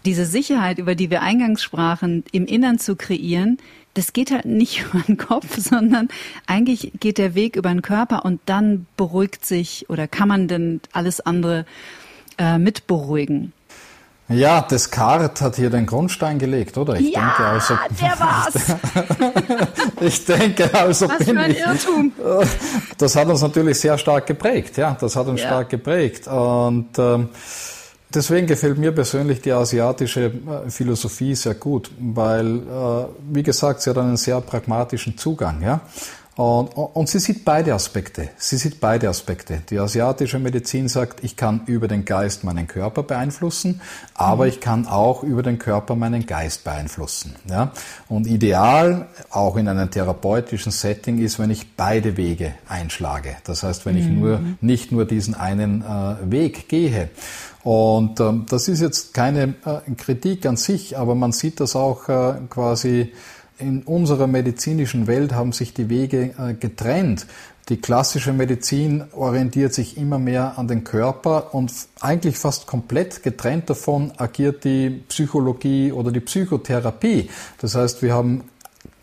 [0.06, 3.58] Diese Sicherheit, über die wir eingangs sprachen, im Innern zu kreieren,
[3.94, 6.10] das geht halt nicht über den Kopf, sondern
[6.46, 10.82] eigentlich geht der Weg über den Körper und dann beruhigt sich oder kann man denn
[10.94, 11.66] alles andere
[12.38, 13.54] äh, mit beruhigen.
[14.30, 16.96] Ja, Descartes hat hier den Grundstein gelegt, oder?
[16.96, 18.76] Ich ja, denke also, der war's.
[20.02, 22.12] ich denke also, Was bin für ein ich, Irrtum.
[22.98, 25.48] Das hat uns natürlich sehr stark geprägt, ja, das hat uns ja.
[25.48, 27.30] stark geprägt und ähm,
[28.14, 33.90] Deswegen gefällt mir persönlich die asiatische äh, Philosophie sehr gut, weil, äh, wie gesagt, sie
[33.90, 35.62] hat einen sehr pragmatischen Zugang.
[35.62, 35.82] Ja?
[36.38, 38.30] Und, und sie sieht beide Aspekte.
[38.38, 39.64] Sie sieht beide Aspekte.
[39.72, 43.82] Die asiatische Medizin sagt, ich kann über den Geist meinen Körper beeinflussen,
[44.14, 44.50] aber mhm.
[44.52, 47.36] ich kann auch über den Körper meinen Geist beeinflussen.
[47.50, 47.72] Ja?
[48.08, 53.38] Und ideal, auch in einem therapeutischen Setting, ist, wenn ich beide Wege einschlage.
[53.44, 54.00] Das heißt, wenn mhm.
[54.00, 57.10] ich nur, nicht nur diesen einen äh, Weg gehe.
[57.68, 62.08] Und ähm, das ist jetzt keine äh, Kritik an sich, aber man sieht das auch
[62.08, 63.12] äh, quasi
[63.60, 67.28] in unserer medizinischen Welt haben sich die Wege äh, getrennt.
[67.68, 73.70] Die klassische Medizin orientiert sich immer mehr an den Körper und eigentlich fast komplett getrennt
[73.70, 77.30] davon agiert die Psychologie oder die Psychotherapie.
[77.60, 78.46] Das heißt, wir haben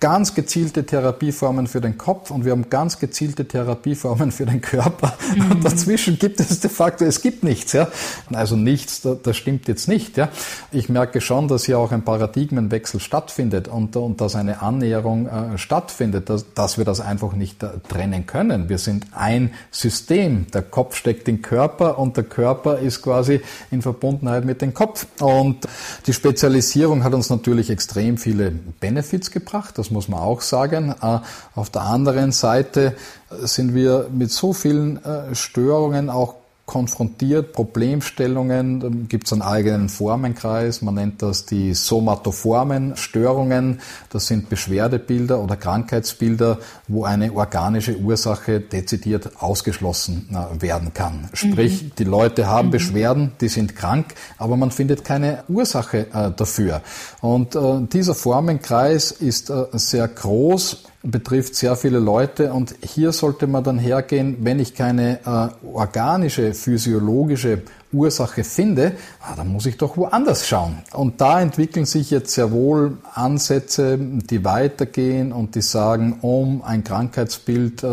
[0.04, 5.16] ganz gezielte Therapieformen für den Kopf und wir haben ganz gezielte Therapieformen für den Körper.
[5.34, 5.52] Mhm.
[5.52, 7.72] Und dazwischen gibt es de facto, es gibt nichts.
[7.72, 7.88] Ja?
[8.30, 10.18] Also nichts, das stimmt jetzt nicht.
[10.18, 10.28] Ja?
[10.72, 15.56] Ich merke schon, dass hier auch ein Paradigmenwechsel stattfindet und, und dass eine Annäherung äh,
[15.56, 18.68] stattfindet, dass, dass wir das einfach nicht äh, trennen können.
[18.68, 20.48] Wir sind ein System.
[20.52, 23.40] Der Kopf steckt im Körper und der Körper ist quasi
[23.70, 25.06] in Verbundenheit mit dem Kopf.
[25.20, 25.66] Und
[26.06, 29.78] die Spezialisierung hat uns natürlich extrem viele Benefits gebracht.
[29.78, 30.94] Das muss man auch sagen.
[31.00, 31.20] Äh,
[31.54, 32.94] auf der anderen Seite
[33.30, 36.35] sind wir mit so vielen äh, Störungen auch
[36.66, 44.48] konfrontiert, Problemstellungen, gibt es einen eigenen Formenkreis, man nennt das die somatoformen Störungen, das sind
[44.48, 51.29] Beschwerdebilder oder Krankheitsbilder, wo eine organische Ursache dezidiert ausgeschlossen äh, werden kann.
[51.35, 51.92] Sprich, mhm.
[51.98, 52.72] die Leute haben mhm.
[52.72, 56.81] Beschwerden, die sind krank, aber man findet keine Ursache äh, dafür.
[57.20, 63.46] Und äh, dieser Formenkreis ist äh, sehr groß betrifft sehr viele Leute und hier sollte
[63.46, 67.62] man dann hergehen, wenn ich keine äh, organische, physiologische
[67.94, 70.78] Ursache finde, ah, dann muss ich doch woanders schauen.
[70.92, 76.85] Und da entwickeln sich jetzt sehr wohl Ansätze, die weitergehen und die sagen, um ein
[76.85, 77.88] Krankheitsbild äh,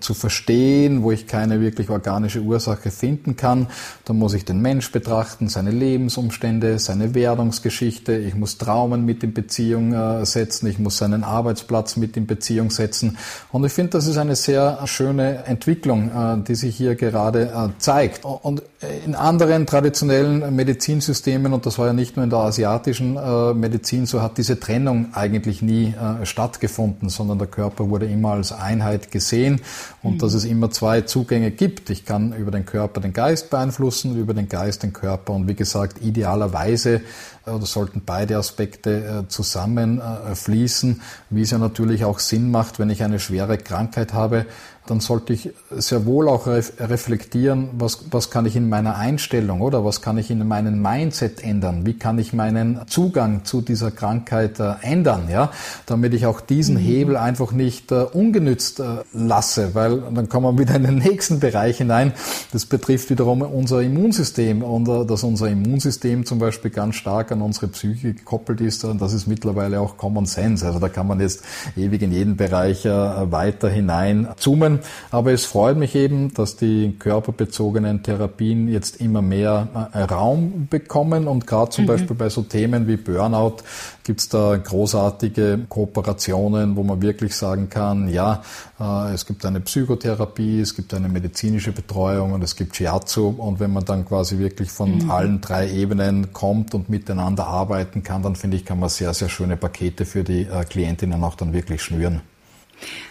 [0.00, 3.66] zu verstehen, wo ich keine wirklich organische Ursache finden kann,
[4.04, 9.34] dann muss ich den Mensch betrachten, seine Lebensumstände, seine Werdungsgeschichte, ich muss Traumen mit in
[9.34, 13.18] Beziehung äh, setzen, ich muss seinen Arbeitsplatz mit in Beziehung setzen.
[13.50, 17.68] Und ich finde, das ist eine sehr schöne Entwicklung, äh, die sich hier gerade äh,
[17.78, 18.24] zeigt.
[18.24, 18.62] Und
[19.04, 24.06] in anderen traditionellen Medizinsystemen, und das war ja nicht nur in der asiatischen äh, Medizin
[24.06, 29.10] so, hat diese Trennung eigentlich nie äh, stattgefunden, sondern der Körper wurde immer als Einheit
[29.10, 29.60] gesehen
[30.02, 30.18] und mhm.
[30.18, 31.90] dass es immer zwei Zugänge gibt.
[31.90, 35.54] Ich kann über den Körper den Geist beeinflussen, über den Geist den Körper und wie
[35.54, 37.00] gesagt, idealerweise
[37.46, 41.00] äh, oder sollten beide Aspekte zusammenfließen,
[41.30, 44.46] wie es ja natürlich auch Sinn macht, wenn ich eine schwere Krankheit habe,
[44.90, 49.84] dann sollte ich sehr wohl auch reflektieren, was, was kann ich in meiner Einstellung oder
[49.84, 51.86] was kann ich in meinem Mindset ändern?
[51.86, 55.28] Wie kann ich meinen Zugang zu dieser Krankheit äh, ändern?
[55.30, 55.52] Ja,
[55.86, 56.80] damit ich auch diesen mhm.
[56.80, 61.38] Hebel einfach nicht äh, ungenützt äh, lasse, weil dann kommen wir wieder in den nächsten
[61.38, 62.12] Bereich hinein.
[62.52, 67.42] Das betrifft wiederum unser Immunsystem und äh, dass unser Immunsystem zum Beispiel ganz stark an
[67.42, 68.84] unsere Psyche gekoppelt ist.
[68.84, 70.66] Und das ist mittlerweile auch Common Sense.
[70.66, 71.44] Also da kann man jetzt
[71.76, 74.79] ewig in jeden Bereich äh, weiter hinein zoomen.
[75.10, 81.28] Aber es freut mich eben, dass die körperbezogenen Therapien jetzt immer mehr äh, Raum bekommen
[81.28, 81.88] und gerade zum mhm.
[81.88, 83.56] Beispiel bei so Themen wie Burnout
[84.04, 88.42] gibt es da großartige Kooperationen, wo man wirklich sagen kann, ja,
[88.80, 93.60] äh, es gibt eine Psychotherapie, es gibt eine medizinische Betreuung und es gibt Shiatsu und
[93.60, 95.10] wenn man dann quasi wirklich von mhm.
[95.10, 99.28] allen drei Ebenen kommt und miteinander arbeiten kann, dann finde ich, kann man sehr, sehr
[99.28, 102.22] schöne Pakete für die äh, Klientinnen auch dann wirklich schnüren.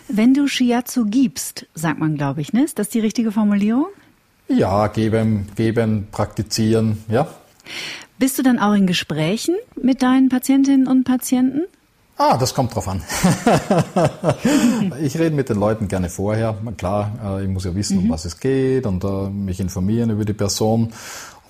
[0.08, 2.64] Wenn du Shiatsu gibst, sagt man, glaube ich, ne?
[2.64, 3.88] Ist das die richtige Formulierung?
[4.48, 7.28] Ja, geben, geben, praktizieren, ja.
[8.18, 11.62] Bist du dann auch in Gesprächen mit deinen Patientinnen und Patienten?
[12.22, 13.02] Ah, das kommt drauf an.
[15.02, 16.54] ich rede mit den Leuten gerne vorher.
[16.76, 18.04] Klar, äh, ich muss ja wissen, mhm.
[18.04, 20.92] um was es geht und uh, mich informieren über die Person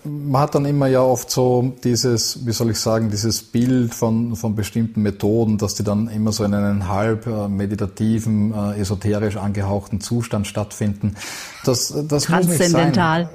[0.03, 4.35] man hat dann immer ja oft so dieses, wie soll ich sagen, dieses Bild von,
[4.35, 9.35] von bestimmten Methoden, dass die dann immer so in einem halb äh, meditativen, äh, esoterisch
[9.35, 11.15] angehauchten Zustand stattfinden.
[11.65, 13.29] Das, das muss nicht sein.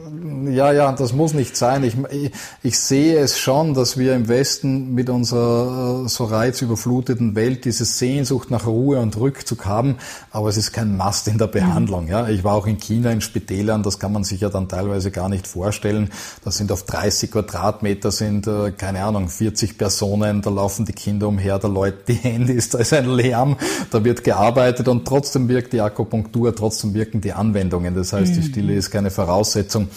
[0.49, 1.85] Ja, ja, das muss nicht sein.
[1.85, 7.35] Ich, ich, ich sehe es schon, dass wir im Westen mit unserer äh, so reizüberfluteten
[7.35, 9.97] Welt diese Sehnsucht nach Ruhe und Rückzug haben,
[10.31, 12.09] aber es ist kein Mast in der Behandlung.
[12.09, 15.11] Ja, ich war auch in China in Spitälern, das kann man sich ja dann teilweise
[15.11, 16.11] gar nicht vorstellen.
[16.43, 21.29] Das sind auf 30 Quadratmeter sind, äh, keine Ahnung, 40 Personen, da laufen die Kinder
[21.29, 23.57] umher, da läuten die Handys, da ist ein Lärm,
[23.91, 27.95] da wird gearbeitet und trotzdem wirkt die Akupunktur, trotzdem wirken die Anwendungen.
[27.95, 28.45] Das heißt, die mhm.
[28.45, 29.89] Stille ist keine Voraussetzung.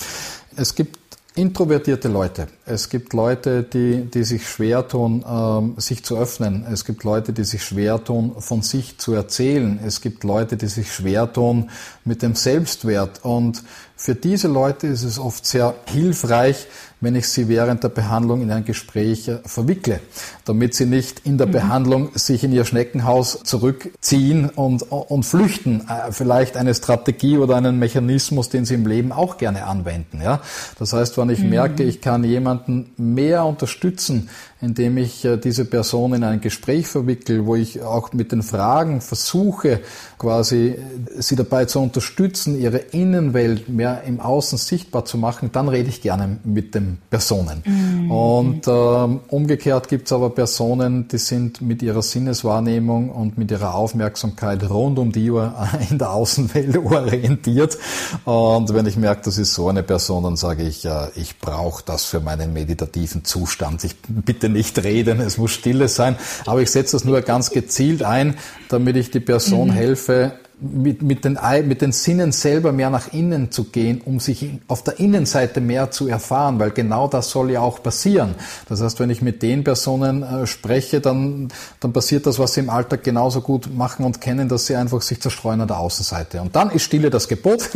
[0.55, 0.97] Es gibt
[1.35, 2.47] introvertierte Leute.
[2.69, 6.65] Es gibt Leute, die, die sich schwer tun, ähm, sich zu öffnen.
[6.71, 9.79] Es gibt Leute, die sich schwer tun, von sich zu erzählen.
[9.85, 11.69] Es gibt Leute, die sich schwer tun
[12.03, 13.23] mit dem Selbstwert.
[13.23, 13.63] Und
[13.95, 16.67] für diese Leute ist es oft sehr hilfreich,
[16.99, 19.99] wenn ich sie während der Behandlung in ein Gespräch äh, verwickle,
[20.45, 21.51] damit sie nicht in der mhm.
[21.51, 25.81] Behandlung sich in ihr Schneckenhaus zurückziehen und, und flüchten.
[25.87, 30.21] Äh, vielleicht eine Strategie oder einen Mechanismus, den sie im Leben auch gerne anwenden.
[30.21, 30.41] Ja?
[30.79, 31.49] Das heißt, wenn ich mhm.
[31.49, 32.56] merke, ich kann jemanden
[32.97, 34.29] mehr unterstützen,
[34.61, 39.01] indem ich äh, diese Person in ein Gespräch verwickel, wo ich auch mit den Fragen
[39.01, 39.81] versuche,
[40.17, 40.75] quasi
[41.17, 46.01] sie dabei zu unterstützen, ihre Innenwelt mehr im Außen sichtbar zu machen, dann rede ich
[46.01, 47.61] gerne mit den Personen.
[47.65, 48.11] Mhm.
[48.11, 53.75] Und ähm, umgekehrt gibt es aber Personen, die sind mit ihrer Sinneswahrnehmung und mit ihrer
[53.75, 55.53] Aufmerksamkeit rund um die Uhr
[55.89, 57.77] in der Außenwelt orientiert.
[58.25, 61.83] Und wenn ich merke, das ist so eine Person, dann sage ich, äh, ich brauche
[61.85, 63.83] das für meinen meditativen Zustand.
[63.83, 66.15] Ich bitte nicht reden, es muss Stille sein.
[66.45, 68.35] Aber ich setze das nur ganz gezielt ein,
[68.69, 69.73] damit ich die Person mhm.
[69.73, 74.49] helfe, mit, mit, den, mit den Sinnen selber mehr nach innen zu gehen, um sich
[74.67, 78.33] auf der Innenseite mehr zu erfahren, weil genau das soll ja auch passieren.
[78.67, 82.61] Das heißt, wenn ich mit den Personen äh, spreche, dann, dann passiert das, was sie
[82.61, 86.41] im Alltag genauso gut machen und kennen, dass sie einfach sich zerstreuen an der Außenseite.
[86.41, 87.69] Und dann ist Stille das Gebot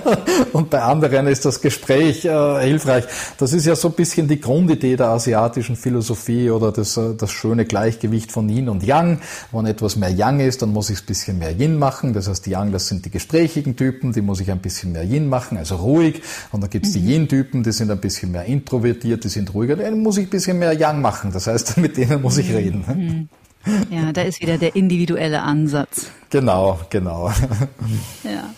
[0.52, 3.04] und bei anderen ist das Gespräch äh, hilfreich.
[3.38, 7.32] Das ist ja so ein bisschen die Grundidee der asiatischen Philosophie oder das, äh, das
[7.32, 9.20] schöne Gleichgewicht von Yin und Yang.
[9.50, 12.12] Wenn etwas mehr Yang ist, dann muss ich es ein bisschen mehr Yin machen.
[12.12, 15.28] Das heißt, die das sind die gesprächigen Typen, die muss ich ein bisschen mehr Yin
[15.28, 16.22] machen, also ruhig.
[16.52, 16.94] Und dann gibt's mhm.
[16.94, 19.76] die Yin-Typen, die sind ein bisschen mehr introvertiert, die sind ruhiger.
[19.76, 21.32] Dann muss ich ein bisschen mehr Yang machen.
[21.32, 22.84] Das heißt, mit denen muss ich reden.
[22.86, 23.28] Mhm.
[23.90, 26.10] Ja, da ist wieder der individuelle Ansatz.
[26.30, 27.32] Genau, genau.
[28.22, 28.54] Ja.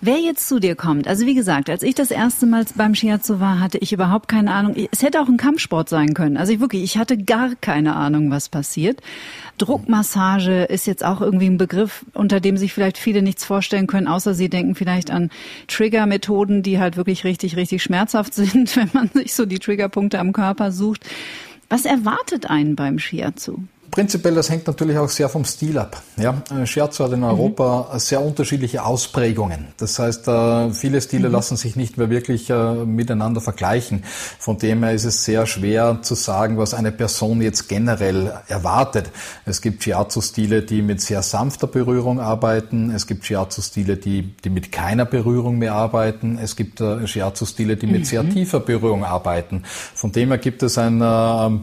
[0.00, 3.40] Wer jetzt zu dir kommt, also wie gesagt, als ich das erste Mal beim Shiatsu
[3.40, 4.76] war, hatte ich überhaupt keine Ahnung.
[4.92, 6.36] Es hätte auch ein Kampfsport sein können.
[6.36, 9.00] Also ich wirklich, ich hatte gar keine Ahnung, was passiert.
[9.58, 14.06] Druckmassage ist jetzt auch irgendwie ein Begriff, unter dem sich vielleicht viele nichts vorstellen können,
[14.06, 15.30] außer sie denken vielleicht an
[15.66, 20.32] Triggermethoden, die halt wirklich richtig, richtig schmerzhaft sind, wenn man sich so die Triggerpunkte am
[20.32, 21.04] Körper sucht.
[21.68, 23.64] Was erwartet einen beim Shiatsu?
[23.90, 26.02] Prinzipiell, das hängt natürlich auch sehr vom Stil ab.
[26.16, 27.98] Ja, äh, Scherzo hat in Europa mhm.
[27.98, 29.68] sehr unterschiedliche Ausprägungen.
[29.78, 31.34] Das heißt, äh, viele Stile mhm.
[31.34, 34.04] lassen sich nicht mehr wirklich äh, miteinander vergleichen.
[34.38, 39.10] Von dem her ist es sehr schwer zu sagen, was eine Person jetzt generell erwartet.
[39.46, 42.90] Es gibt Shiatsu-Stile, die mit sehr sanfter Berührung arbeiten.
[42.90, 46.38] Es gibt Shiatsu-Stile, die, die mit keiner Berührung mehr arbeiten.
[46.42, 48.04] Es gibt Shiatsu-Stile, die mit mhm.
[48.04, 49.62] sehr tiefer Berührung arbeiten.
[49.94, 50.98] Von dem her gibt es ein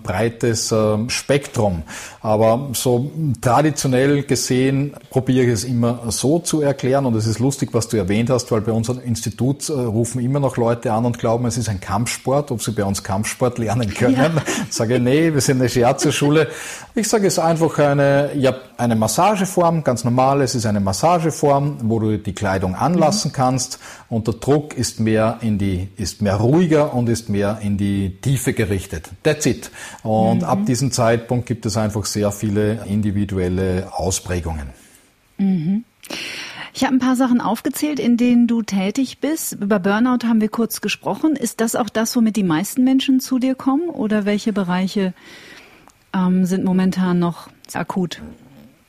[0.01, 0.73] breites
[1.07, 1.83] Spektrum.
[2.25, 7.05] Aber so traditionell gesehen probiere ich es immer so zu erklären.
[7.05, 10.39] Und es ist lustig, was du erwähnt hast, weil bei unserem Institut äh, rufen immer
[10.39, 13.93] noch Leute an und glauben, es ist ein Kampfsport, ob sie bei uns Kampfsport lernen
[13.93, 14.15] können.
[14.15, 14.31] Ja.
[14.71, 16.47] Sage, nee, wir sind eine Shiatsu-Schule.
[16.95, 20.41] Ich sage, es ist einfach eine, ja, eine Massageform, ganz normal.
[20.41, 23.35] Es ist eine Massageform, wo du die Kleidung anlassen mhm.
[23.35, 27.77] kannst und der Druck ist mehr in die, ist mehr ruhiger und ist mehr in
[27.77, 29.09] die Tiefe gerichtet.
[29.23, 29.71] That's it.
[30.03, 30.43] Und mhm.
[30.43, 34.69] ab diesem Zeitpunkt gibt es einfach sehr viele individuelle Ausprägungen.
[35.37, 35.83] Mhm.
[36.73, 39.53] Ich habe ein paar Sachen aufgezählt, in denen du tätig bist.
[39.53, 41.35] Über Burnout haben wir kurz gesprochen.
[41.35, 43.89] Ist das auch das, womit die meisten Menschen zu dir kommen?
[43.89, 45.13] Oder welche Bereiche
[46.13, 48.21] ähm, sind momentan noch akut?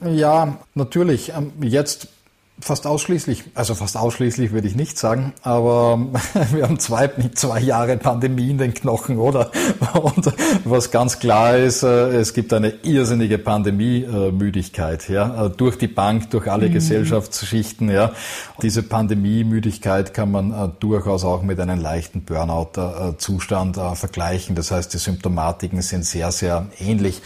[0.01, 1.33] Ja, natürlich.
[1.37, 2.09] Ähm, jetzt
[2.59, 5.98] Fast ausschließlich, also fast ausschließlich würde ich nicht sagen, aber
[6.52, 9.50] wir haben zwei, zwei Jahre Pandemie in den Knochen, oder?
[9.92, 10.32] Und
[10.64, 16.50] was ganz klar ist, äh, es gibt eine irrsinnige Pandemiemüdigkeit, ja, durch die Bank, durch
[16.50, 16.72] alle mhm.
[16.72, 18.12] Gesellschaftsschichten, ja.
[18.62, 24.57] Diese Pandemiemüdigkeit kann man äh, durchaus auch mit einem leichten Burnout-Zustand äh, vergleichen.
[24.57, 27.20] Das heißt, die Symptomatiken sind sehr, sehr ähnlich.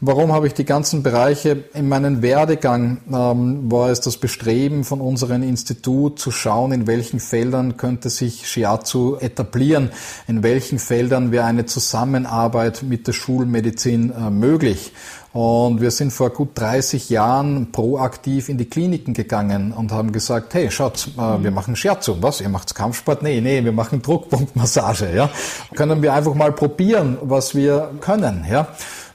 [0.00, 5.00] Warum habe ich die ganzen Bereiche in meinem Werdegang, ähm, war es das Bestreben von
[5.00, 9.90] unserem Institut zu schauen, in welchen Feldern könnte sich Shiatsu etablieren,
[10.28, 14.92] in welchen Feldern wäre eine Zusammenarbeit mit der Schulmedizin äh, möglich.
[15.32, 20.52] Und wir sind vor gut 30 Jahren proaktiv in die Kliniken gegangen und haben gesagt,
[20.52, 22.18] hey, schaut, äh, wir machen Scherzo.
[22.22, 22.42] Was?
[22.42, 23.22] Ihr macht Kampfsport?
[23.22, 25.14] Nee, nee, wir machen Druckpunktmassage.
[25.14, 25.30] Ja?
[25.74, 28.46] Können wir einfach mal probieren, was wir können.
[28.50, 28.68] Ja?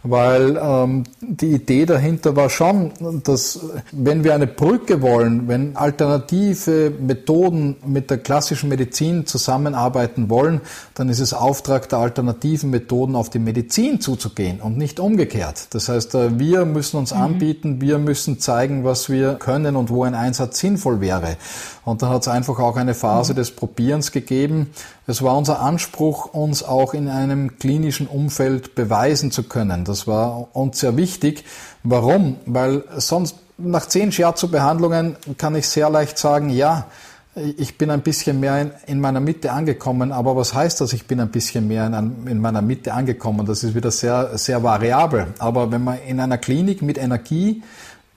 [0.04, 2.92] Weil ähm, die Idee dahinter war schon,
[3.24, 3.60] dass
[3.92, 10.62] wenn wir eine Brücke wollen, wenn alternative Methoden mit der klassischen Medizin zusammenarbeiten wollen,
[10.96, 15.68] dann ist es Auftrag der alternativen Methoden auf die Medizin zuzugehen und nicht umgekehrt.
[15.72, 17.22] Das heißt, äh, wir müssen uns mhm.
[17.22, 21.38] anbieten, wir müssen zeigen, was wir können und wo ein Einsatz sinnvoll wäre.
[21.84, 23.38] Und dann hat es einfach auch eine Phase mhm.
[23.38, 24.72] des Probierens gegeben.
[25.08, 29.84] Es war unser Anspruch, uns auch in einem klinischen Umfeld beweisen zu können.
[29.92, 31.44] Das war uns sehr wichtig.
[31.84, 32.38] Warum?
[32.46, 36.88] Weil sonst nach zehn Shiatsu-Behandlungen kann ich sehr leicht sagen, ja,
[37.36, 41.08] ich bin ein bisschen mehr in, in, meiner Mitte angekommen, aber was heißt das, ich
[41.08, 43.46] bin ein bisschen mehr in, in, meiner Mitte angekommen?
[43.46, 45.28] Das ist wieder sehr, sehr variabel.
[45.40, 47.64] Aber wenn man in einer Klinik mit Energie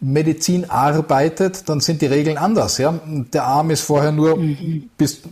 [0.05, 2.77] Medizin arbeitet, dann sind die Regeln anders.
[2.77, 2.95] Ja?
[3.07, 4.91] Der Arm ist vorher nur mhm.
[4.99, 5.23] bis,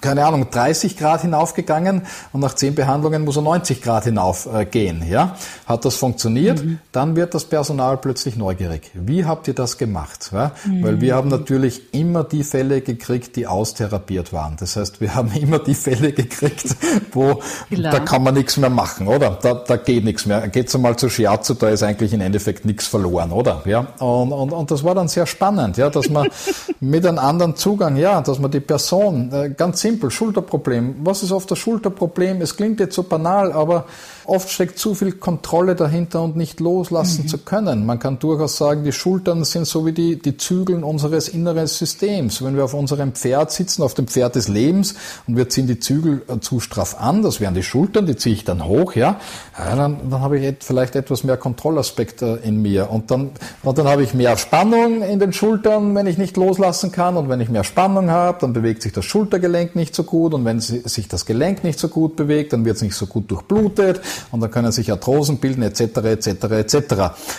[0.00, 2.02] keine Ahnung, 30 Grad hinaufgegangen
[2.32, 5.02] und nach 10 Behandlungen muss er 90 Grad hinaufgehen.
[5.02, 5.36] Äh, ja?
[5.66, 6.64] Hat das funktioniert?
[6.64, 6.78] Mhm.
[6.92, 8.90] Dann wird das Personal plötzlich neugierig.
[8.94, 10.30] Wie habt ihr das gemacht?
[10.32, 10.52] Ja?
[10.64, 10.84] Mhm.
[10.84, 14.56] Weil wir haben natürlich immer die Fälle gekriegt, die austherapiert waren.
[14.60, 16.76] Das heißt, wir haben immer die Fälle gekriegt,
[17.12, 17.92] wo Klar.
[17.92, 19.38] da kann man nichts mehr machen, oder?
[19.42, 20.46] Da, da geht nichts mehr.
[20.48, 23.62] Geht's einmal zu Shiatsu, da ist eigentlich im Endeffekt nichts verloren, oder?
[23.64, 23.88] Ja?
[24.04, 26.28] Und, und, und das war dann sehr spannend, ja, dass man
[26.80, 30.96] mit einem anderen Zugang, ja, dass man die Person, äh, ganz simpel, Schulterproblem.
[31.04, 32.42] Was ist oft das Schulterproblem?
[32.42, 33.86] Es klingt jetzt so banal, aber
[34.26, 37.28] oft steckt zu viel Kontrolle dahinter und nicht loslassen mhm.
[37.28, 37.86] zu können.
[37.86, 42.42] Man kann durchaus sagen, die Schultern sind so wie die, die Zügeln unseres inneren Systems.
[42.42, 44.94] Wenn wir auf unserem Pferd sitzen, auf dem Pferd des Lebens
[45.26, 48.34] und wir ziehen die Zügel äh, zu straff an, das wären die Schultern, die ziehe
[48.34, 49.20] ich dann hoch, ja,
[49.58, 53.30] ja dann, dann habe ich vielleicht etwas mehr Kontrollaspekt in mir und dann,
[53.62, 57.28] und dann habe ich mehr Spannung in den Schultern, wenn ich nicht loslassen kann und
[57.28, 60.60] wenn ich mehr Spannung habe, dann bewegt sich das Schultergelenk nicht so gut und wenn
[60.60, 64.40] sich das Gelenk nicht so gut bewegt, dann wird es nicht so gut durchblutet und
[64.40, 65.80] dann können sich Arthrosen bilden etc.
[65.80, 66.26] etc.
[66.26, 66.76] etc.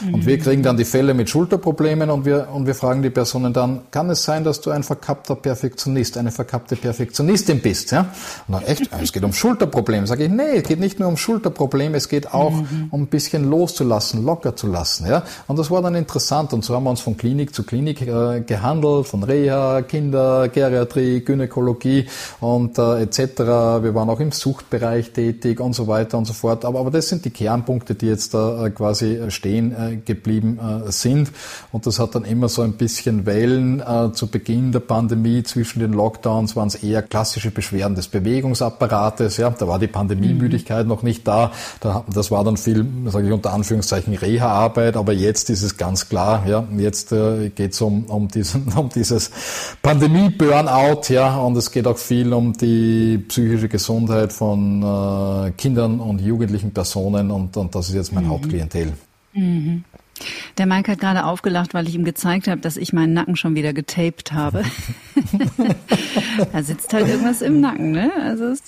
[0.04, 0.14] Mhm.
[0.14, 3.54] Und wir kriegen dann die Fälle mit Schulterproblemen und wir, und wir fragen die Personen
[3.54, 7.92] dann, kann es sein, dass du ein verkappter Perfektionist, eine verkappte Perfektionistin bist?
[7.92, 8.08] Ja?
[8.48, 10.08] Und dann, echt, es geht um Schulterprobleme.
[10.08, 12.54] Sage ich, nee, es geht nicht nur um Schulterprobleme, es geht auch
[12.92, 15.08] um ein bisschen loszulassen, locker zu lassen.
[15.08, 15.24] Ja?
[15.48, 18.42] Und das war dann interessant und so haben wir uns von Klinik zu Klinik äh,
[18.42, 22.08] gehandelt, von Reha, Kinder, Geriatrie, Gynäkologie
[22.40, 23.40] und äh, etc.
[23.40, 26.65] Wir waren auch im Suchtbereich tätig und so weiter und so fort.
[26.66, 30.92] Aber, aber das sind die Kernpunkte, die jetzt da äh, quasi stehen äh, geblieben äh,
[30.92, 31.32] sind.
[31.72, 33.80] Und das hat dann immer so ein bisschen Wellen.
[33.80, 39.38] Äh, zu Beginn der Pandemie zwischen den Lockdowns waren es eher klassische Beschwerden des Bewegungsapparates.
[39.38, 40.90] Ja, da war die Pandemiemüdigkeit mhm.
[40.90, 41.52] noch nicht da.
[41.80, 42.04] da.
[42.14, 44.98] Das war dann viel, sage ich unter Anführungszeichen, Reha-Arbeit.
[44.98, 48.90] Aber jetzt ist es ganz klar, ja, jetzt äh, geht es um, um, diesen, um
[48.90, 49.32] dieses
[49.82, 51.10] Pandemie-Burnout.
[51.10, 56.55] Ja, und es geht auch viel um die psychische Gesundheit von äh, Kindern und Jugendlichen
[56.64, 57.32] Personen.
[57.32, 58.30] Und, und das ist jetzt mein mhm.
[58.30, 58.94] Hauptklientel.
[59.34, 59.84] Mhm.
[60.58, 63.56] Der Mike hat gerade aufgelacht, weil ich ihm gezeigt habe, dass ich meinen Nacken schon
[63.56, 64.64] wieder getaped habe.
[66.54, 68.12] da sitzt halt irgendwas im Nacken, ne?
[68.22, 68.64] Also es,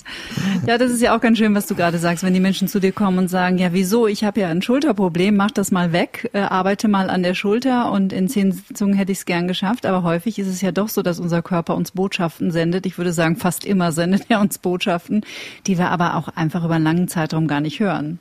[0.66, 2.80] ja, das ist ja auch ganz schön, was du gerade sagst, wenn die Menschen zu
[2.80, 4.06] dir kommen und sagen, ja, wieso?
[4.06, 7.90] Ich habe ja ein Schulterproblem, mach das mal weg, äh, arbeite mal an der Schulter
[7.92, 9.86] und in zehn Sitzungen hätte ich es gern geschafft.
[9.86, 12.84] Aber häufig ist es ja doch so, dass unser Körper uns Botschaften sendet.
[12.84, 15.24] Ich würde sagen, fast immer sendet er uns Botschaften,
[15.66, 18.18] die wir aber auch einfach über einen langen Zeitraum gar nicht hören.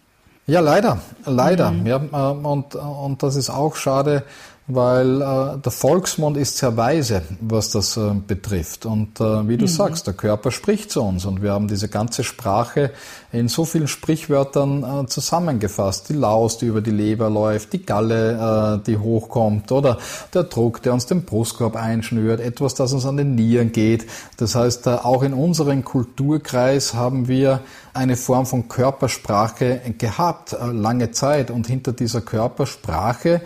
[0.50, 1.72] Ja, leider, leider.
[1.72, 1.86] Mhm.
[1.86, 4.24] Ja, ähm, und, und das ist auch schade,
[4.68, 8.86] weil äh, der Volksmund ist sehr weise, was das äh, betrifft.
[8.86, 9.70] Und äh, wie du mhm.
[9.70, 12.92] sagst, der Körper spricht zu uns und wir haben diese ganze Sprache
[13.32, 16.10] in so vielen Sprichwörtern äh, zusammengefasst.
[16.10, 20.00] Die Laus, die über die Leber läuft, die Galle, äh, die hochkommt oder
[20.34, 24.06] der Druck, der uns den Brustkorb einschnürt, etwas, das uns an den Nieren geht.
[24.36, 27.62] Das heißt, äh, auch in unserem Kulturkreis haben wir
[27.94, 31.52] eine Form von Körpersprache gehabt, äh, lange Zeit.
[31.52, 33.42] Und hinter dieser Körpersprache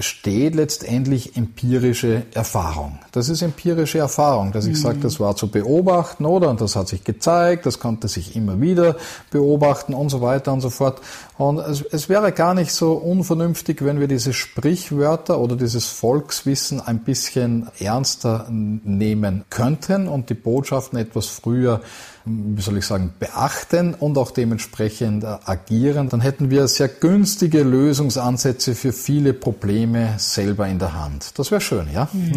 [0.00, 2.98] steht letztendlich empirische Erfahrung.
[3.12, 4.82] Das ist empirische Erfahrung, dass ich mhm.
[4.82, 8.60] sage, das war zu beobachten oder und das hat sich gezeigt, das konnte sich immer
[8.60, 8.96] wieder
[9.30, 11.00] beobachten und so weiter und so fort.
[11.38, 16.80] Und es, es wäre gar nicht so unvernünftig, wenn wir diese Sprichwörter oder dieses Volkswissen
[16.80, 21.80] ein bisschen ernster nehmen könnten und die Botschaften etwas früher
[22.26, 27.62] wie soll ich sagen, beachten und auch dementsprechend äh, agieren, dann hätten wir sehr günstige
[27.62, 31.38] Lösungsansätze für viele Probleme selber in der Hand.
[31.38, 32.08] Das wäre schön, ja?
[32.12, 32.32] Mhm.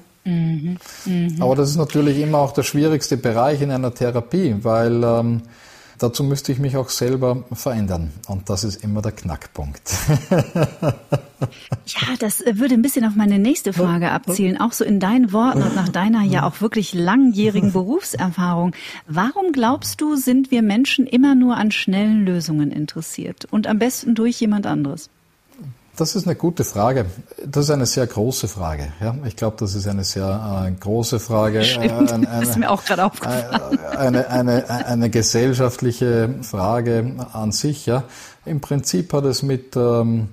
[0.26, 0.76] Mhm.
[1.04, 1.36] Mhm.
[1.40, 5.42] Aber das ist natürlich immer auch der schwierigste Bereich in einer Therapie, weil ähm,
[5.98, 8.12] Dazu müsste ich mich auch selber verändern.
[8.28, 9.92] Und das ist immer der Knackpunkt.
[10.30, 14.60] ja, das würde ein bisschen auf meine nächste Frage abzielen.
[14.60, 18.74] Auch so in deinen Worten und nach deiner ja auch wirklich langjährigen Berufserfahrung.
[19.06, 23.46] Warum glaubst du, sind wir Menschen immer nur an schnellen Lösungen interessiert?
[23.50, 25.08] Und am besten durch jemand anderes?
[25.96, 27.06] Das ist eine gute Frage.
[27.44, 28.92] Das ist eine sehr große Frage.
[29.00, 31.64] Ja, ich glaube, das ist eine sehr äh, große Frage.
[31.64, 33.78] Stimmt, äh, eine, das ist mir auch gerade aufgefallen.
[33.92, 37.86] Äh, eine, eine, eine gesellschaftliche Frage an sich.
[37.86, 38.04] Ja,
[38.44, 40.28] im Prinzip hat es mit ähm,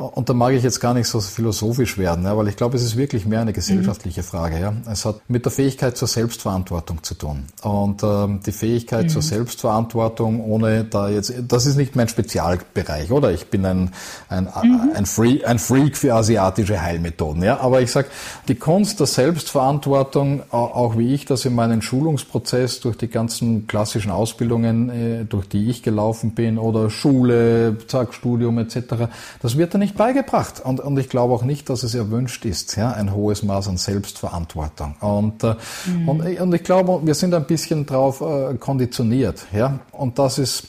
[0.00, 2.82] und da mag ich jetzt gar nicht so philosophisch werden, ja, weil ich glaube, es
[2.82, 4.58] ist wirklich mehr eine gesellschaftliche Frage.
[4.58, 4.72] Ja.
[4.90, 7.44] Es hat mit der Fähigkeit zur Selbstverantwortung zu tun.
[7.62, 9.08] Und ähm, die Fähigkeit mhm.
[9.10, 13.32] zur Selbstverantwortung, ohne da jetzt, das ist nicht mein Spezialbereich, oder?
[13.32, 13.90] Ich bin ein,
[14.28, 14.92] ein, mhm.
[14.94, 17.42] ein, Freak, ein Freak für asiatische Heilmethoden.
[17.42, 17.60] Ja.
[17.60, 18.06] Aber ich sag,
[18.48, 24.10] die Kunst der Selbstverantwortung, auch wie ich das in meinem Schulungsprozess durch die ganzen klassischen
[24.10, 29.08] Ausbildungen, äh, durch die ich gelaufen bin, oder Schule, Zack, Studium etc.,
[29.42, 30.60] das wird dann nicht nicht beigebracht.
[30.64, 33.76] Und, und ich glaube auch nicht, dass es erwünscht ist, ja, ein hohes Maß an
[33.76, 34.94] Selbstverantwortung.
[35.00, 35.54] Und, äh,
[35.86, 36.08] mhm.
[36.08, 39.46] und, und ich glaube, wir sind ein bisschen drauf äh, konditioniert.
[39.52, 39.80] Ja?
[39.92, 40.68] Und das ist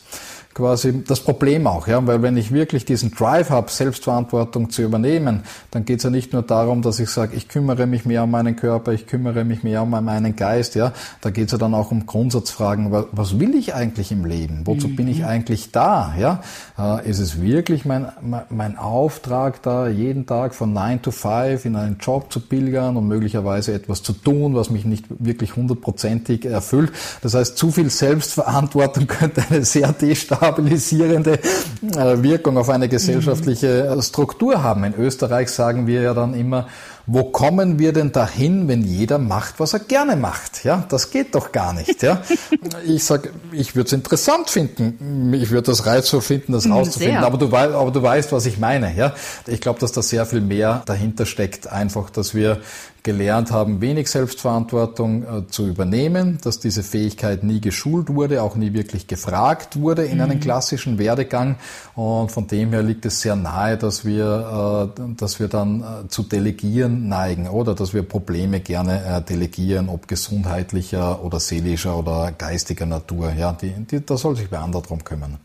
[0.54, 5.44] quasi das Problem auch, ja, weil wenn ich wirklich diesen Drive habe, Selbstverantwortung zu übernehmen,
[5.72, 8.32] dann geht es ja nicht nur darum, dass ich sage, ich kümmere mich mehr um
[8.32, 10.92] meinen Körper, ich kümmere mich mehr um meinen Geist, ja,
[11.22, 14.90] da geht es ja dann auch um Grundsatzfragen, was, will ich eigentlich im Leben, wozu
[14.90, 14.96] mhm.
[14.98, 16.42] bin ich eigentlich da, ja,
[16.78, 18.12] äh, ist es wirklich mein,
[18.50, 23.08] mein Auftrag da, jeden Tag von 9 to 5 in einen Job zu pilgern und
[23.08, 26.92] möglicherweise etwas zu tun, was mich nicht wirklich hundertprozentig erfüllt,
[27.22, 34.64] das heißt, zu viel Selbstverantwortung könnte eine sehr destabilisierende äh, Wirkung auf eine gesellschaftliche Struktur
[34.64, 34.84] haben.
[34.84, 36.68] In Österreich sagen wir ja dann immer,
[37.08, 40.64] wo kommen wir denn dahin, wenn jeder macht, was er gerne macht?
[40.64, 42.04] Ja, das geht doch gar nicht.
[42.04, 42.22] Ja,
[42.86, 47.24] ich sage, ich würde es interessant finden, ich würde das reizvoll finden, das rauszufinden.
[47.24, 48.96] Aber du, aber du weißt, was ich meine.
[48.96, 49.14] Ja,
[49.48, 51.68] ich glaube, dass da sehr viel mehr dahinter steckt.
[51.68, 52.62] Einfach, dass wir
[53.04, 58.74] gelernt haben, wenig Selbstverantwortung äh, zu übernehmen, dass diese Fähigkeit nie geschult wurde, auch nie
[58.74, 60.22] wirklich gefragt wurde in mhm.
[60.22, 61.56] einem klassischen Werdegang.
[61.96, 66.08] Und von dem her liegt es sehr nahe, dass wir, äh, dass wir dann äh,
[66.10, 72.86] zu delegieren neigen oder dass wir Probleme gerne delegieren, ob gesundheitlicher oder seelischer oder geistiger
[72.86, 73.34] Natur.
[73.34, 75.38] Ja, die, die, da soll sich wer anderer drum kümmern.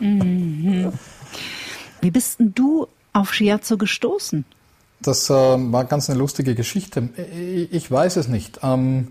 [0.00, 0.92] mhm.
[2.00, 4.44] Wie bist denn du auf Shiatsu gestoßen?
[5.00, 7.08] Das äh, war ganz eine lustige Geschichte.
[7.34, 8.60] Ich, ich weiß es nicht.
[8.62, 9.08] Ähm,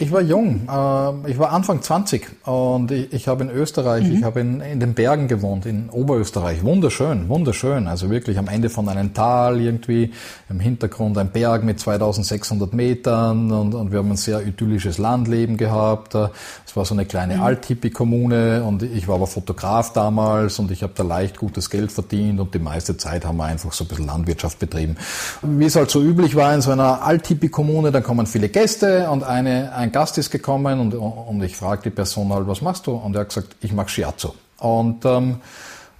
[0.00, 4.12] ich war jung, äh, ich war Anfang 20 und ich, ich habe in Österreich, mhm.
[4.12, 6.62] ich habe in, in den Bergen gewohnt, in Oberösterreich.
[6.62, 7.88] Wunderschön, wunderschön.
[7.88, 10.12] Also wirklich am Ende von einem Tal irgendwie,
[10.48, 15.56] im Hintergrund ein Berg mit 2600 Metern und, und wir haben ein sehr idyllisches Landleben
[15.56, 16.14] gehabt.
[16.14, 17.42] Es war so eine kleine mhm.
[17.42, 22.40] Alt-Hippie-Kommune und ich war aber Fotograf damals und ich habe da leicht gutes Geld verdient
[22.40, 24.96] und die meiste Zeit haben wir einfach so ein bisschen Landwirtschaft betrieben.
[25.42, 29.24] Wie es halt so üblich war in so einer Alt-Hippie-Kommune, dann kommen viele Gäste und
[29.24, 32.86] eine, ein ein Gast ist gekommen und, und ich frage die Person halt, was machst
[32.86, 32.92] du?
[32.92, 34.32] Und er hat gesagt, ich mache Shiatsu.
[34.58, 35.40] Und, ähm,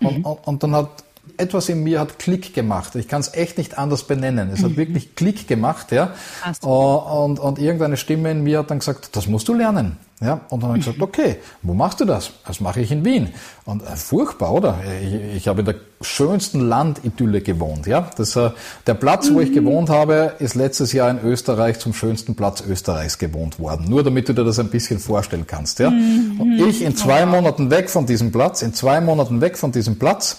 [0.00, 0.06] mhm.
[0.06, 0.90] und, und, und dann hat
[1.36, 2.94] etwas in mir hat Klick gemacht.
[2.94, 4.50] Ich kann es echt nicht anders benennen.
[4.52, 4.64] Es mhm.
[4.64, 6.14] hat wirklich Klick gemacht, ja.
[6.62, 9.96] Und, und irgendeine Stimme in mir hat dann gesagt, das musst du lernen.
[10.20, 12.32] Ja, und dann habe ich gesagt, okay, wo machst du das?
[12.44, 13.28] Das mache ich in Wien.
[13.64, 14.78] Und äh, furchtbar, oder?
[15.00, 17.86] Ich, ich habe in der schönsten Landidylle gewohnt.
[17.86, 18.50] Ja, das, äh,
[18.88, 23.18] der Platz, wo ich gewohnt habe, ist letztes Jahr in Österreich zum schönsten Platz Österreichs
[23.18, 23.86] gewohnt worden.
[23.88, 25.78] Nur damit du dir das ein bisschen vorstellen kannst.
[25.78, 29.70] Ja, und ich in zwei Monaten weg von diesem Platz, in zwei Monaten weg von
[29.70, 30.38] diesem Platz,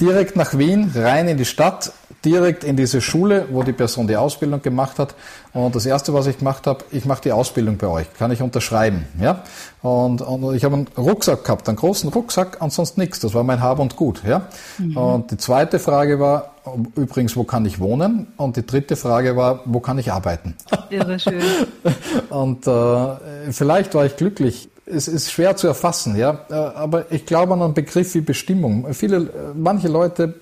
[0.00, 1.92] direkt nach Wien, rein in die Stadt,
[2.24, 5.14] direkt in diese Schule, wo die Person die Ausbildung gemacht hat.
[5.52, 8.42] Und das Erste, was ich gemacht habe, ich mache die Ausbildung bei euch, kann ich
[8.42, 9.06] unterschreiben.
[9.20, 9.42] Ja?
[9.82, 13.20] Und, und ich habe einen Rucksack gehabt, einen großen Rucksack und sonst nichts.
[13.20, 14.22] Das war mein Hab und Gut.
[14.26, 14.42] Ja?
[14.78, 14.96] Mhm.
[14.96, 16.54] Und die zweite Frage war,
[16.94, 18.28] übrigens, wo kann ich wohnen?
[18.36, 20.56] Und die dritte Frage war, wo kann ich arbeiten?
[20.90, 21.42] Irre schön.
[22.30, 26.40] und äh, vielleicht war ich glücklich es ist schwer zu erfassen, ja.
[26.50, 28.92] Äh, aber ich glaube an einen Begriff wie Bestimmung.
[28.92, 30.34] Viele, manche Leute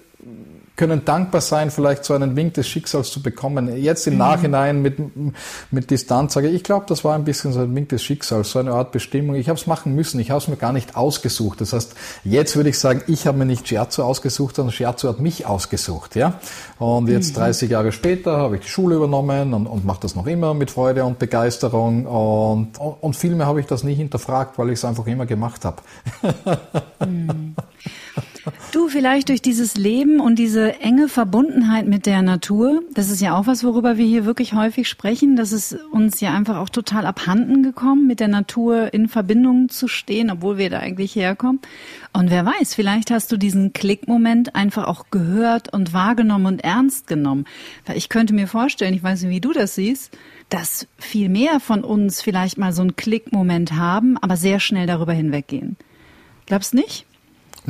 [0.79, 3.77] können dankbar sein, vielleicht so einen Wink des Schicksals zu bekommen.
[3.77, 4.21] Jetzt im mhm.
[4.21, 4.97] Nachhinein mit,
[5.71, 8.53] mit Distanz sage ich, ich glaube, das war ein bisschen so ein Wink des Schicksals,
[8.53, 9.35] so eine Art Bestimmung.
[9.35, 11.61] Ich habe es machen müssen, ich habe es mir gar nicht ausgesucht.
[11.61, 15.19] Das heißt, jetzt würde ich sagen, ich habe mir nicht Scherzo ausgesucht, sondern Scherzo hat
[15.19, 16.15] mich ausgesucht.
[16.15, 16.41] Ja?
[16.79, 17.41] Und jetzt mhm.
[17.41, 20.71] 30 Jahre später habe ich die Schule übernommen und, und mache das noch immer mit
[20.71, 22.07] Freude und Begeisterung.
[22.07, 25.83] Und, und vielmehr habe ich das nie hinterfragt, weil ich es einfach immer gemacht habe.
[28.73, 33.37] Du, vielleicht durch dieses Leben und diese enge Verbundenheit mit der Natur, das ist ja
[33.37, 37.07] auch was, worüber wir hier wirklich häufig sprechen, dass es uns ja einfach auch total
[37.07, 41.61] abhanden gekommen, mit der Natur in Verbindung zu stehen, obwohl wir da eigentlich herkommen.
[42.13, 47.07] Und wer weiß, vielleicht hast du diesen Klickmoment einfach auch gehört und wahrgenommen und ernst
[47.07, 47.45] genommen.
[47.87, 50.17] Weil ich könnte mir vorstellen, ich weiß nicht, wie du das siehst,
[50.49, 55.13] dass viel mehr von uns vielleicht mal so einen Klickmoment haben, aber sehr schnell darüber
[55.13, 55.77] hinweggehen.
[56.47, 57.05] Glaubst nicht?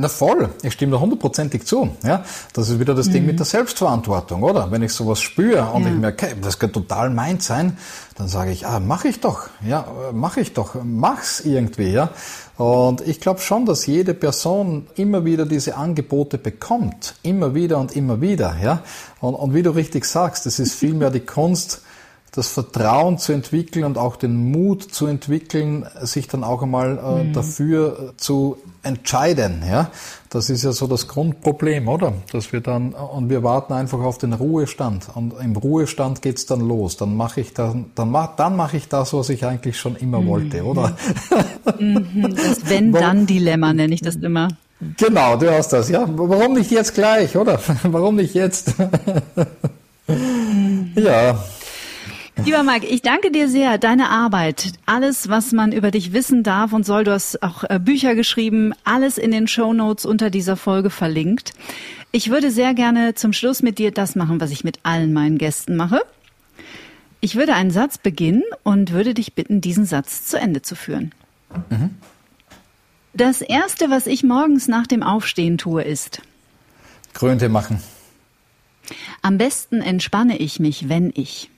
[0.01, 1.91] Na voll, ich stimme da hundertprozentig zu.
[2.05, 2.23] Ja,
[2.53, 3.13] das ist wieder das mhm.
[3.13, 4.71] Ding mit der Selbstverantwortung, oder?
[4.71, 5.89] Wenn ich sowas spüre und ja.
[5.89, 7.77] ich merke, okay, das könnte total meint sein,
[8.17, 12.11] dann sage ich, ah, mach ich doch, ja, mach ich doch, mach's irgendwie, ja.
[12.57, 17.97] Und ich glaube schon, dass jede Person immer wieder diese Angebote bekommt, immer wieder und
[17.97, 18.85] immer wieder, ja.
[19.21, 21.83] Und, und wie du richtig sagst, es ist vielmehr die Kunst,
[22.39, 27.25] das Vertrauen zu entwickeln und auch den Mut zu entwickeln, sich dann auch einmal äh,
[27.25, 27.33] mhm.
[27.33, 29.65] dafür zu entscheiden.
[29.69, 29.91] Ja,
[30.31, 32.13] das ist ja so das Grundproblem, oder?
[32.31, 36.61] Dass wir dann und wir warten einfach auf den Ruhestand und im Ruhestand geht's dann
[36.61, 36.97] los.
[36.97, 40.21] Dann mache ich dann dann mach, dann mache ich das, was ich eigentlich schon immer
[40.21, 40.29] mhm.
[40.29, 40.97] wollte, oder?
[41.77, 42.37] Mhm.
[42.37, 44.47] Das wenn-dann-Dilemma nenne ich das immer.
[44.97, 46.05] Genau, du hast das, ja.
[46.07, 47.59] Warum nicht jetzt gleich, oder?
[47.83, 48.75] Warum nicht jetzt?
[50.95, 51.37] ja.
[52.45, 53.79] Lieber Mike, ich danke dir sehr.
[53.79, 57.81] Deine Arbeit, alles, was man über dich wissen darf und soll, du hast auch äh,
[57.81, 61.53] Bücher geschrieben, alles in den Show Notes unter dieser Folge verlinkt.
[62.13, 65.37] Ich würde sehr gerne zum Schluss mit dir das machen, was ich mit allen meinen
[65.37, 66.01] Gästen mache.
[67.21, 71.13] Ich würde einen Satz beginnen und würde dich bitten, diesen Satz zu Ende zu führen.
[71.71, 71.91] Mhm.
[73.15, 76.23] Das erste, was ich morgens nach dem Aufstehen tue, ist
[77.15, 77.83] Grünte machen.
[79.23, 81.51] Am besten entspanne ich mich, wenn ich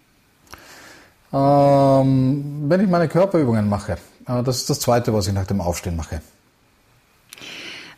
[1.33, 3.93] ähm, wenn ich meine Körperübungen mache.
[4.27, 6.21] Äh, das ist das Zweite, was ich nach dem Aufstehen mache.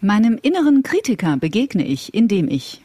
[0.01, 2.83] Meinem inneren Kritiker begegne ich, indem ich.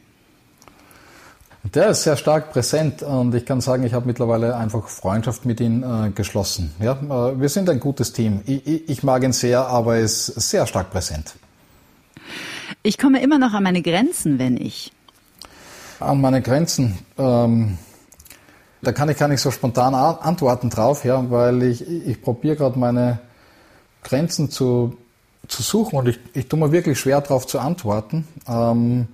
[1.73, 5.59] Der ist sehr stark präsent und ich kann sagen, ich habe mittlerweile einfach Freundschaft mit
[5.59, 6.71] ihm äh, geschlossen.
[6.79, 8.41] Ja, äh, wir sind ein gutes Team.
[8.45, 11.35] Ich, ich, ich mag ihn sehr, aber er ist sehr stark präsent.
[12.83, 14.93] Ich komme immer noch an meine Grenzen, wenn ich.
[15.99, 16.99] An meine Grenzen.
[17.17, 17.77] Ähm,
[18.81, 22.77] da kann ich gar nicht so spontan antworten drauf, ja, weil ich, ich probiere gerade
[22.77, 23.19] meine
[24.03, 24.97] Grenzen zu,
[25.47, 29.07] zu suchen und ich, ich tue mir wirklich schwer darauf zu antworten, ähm,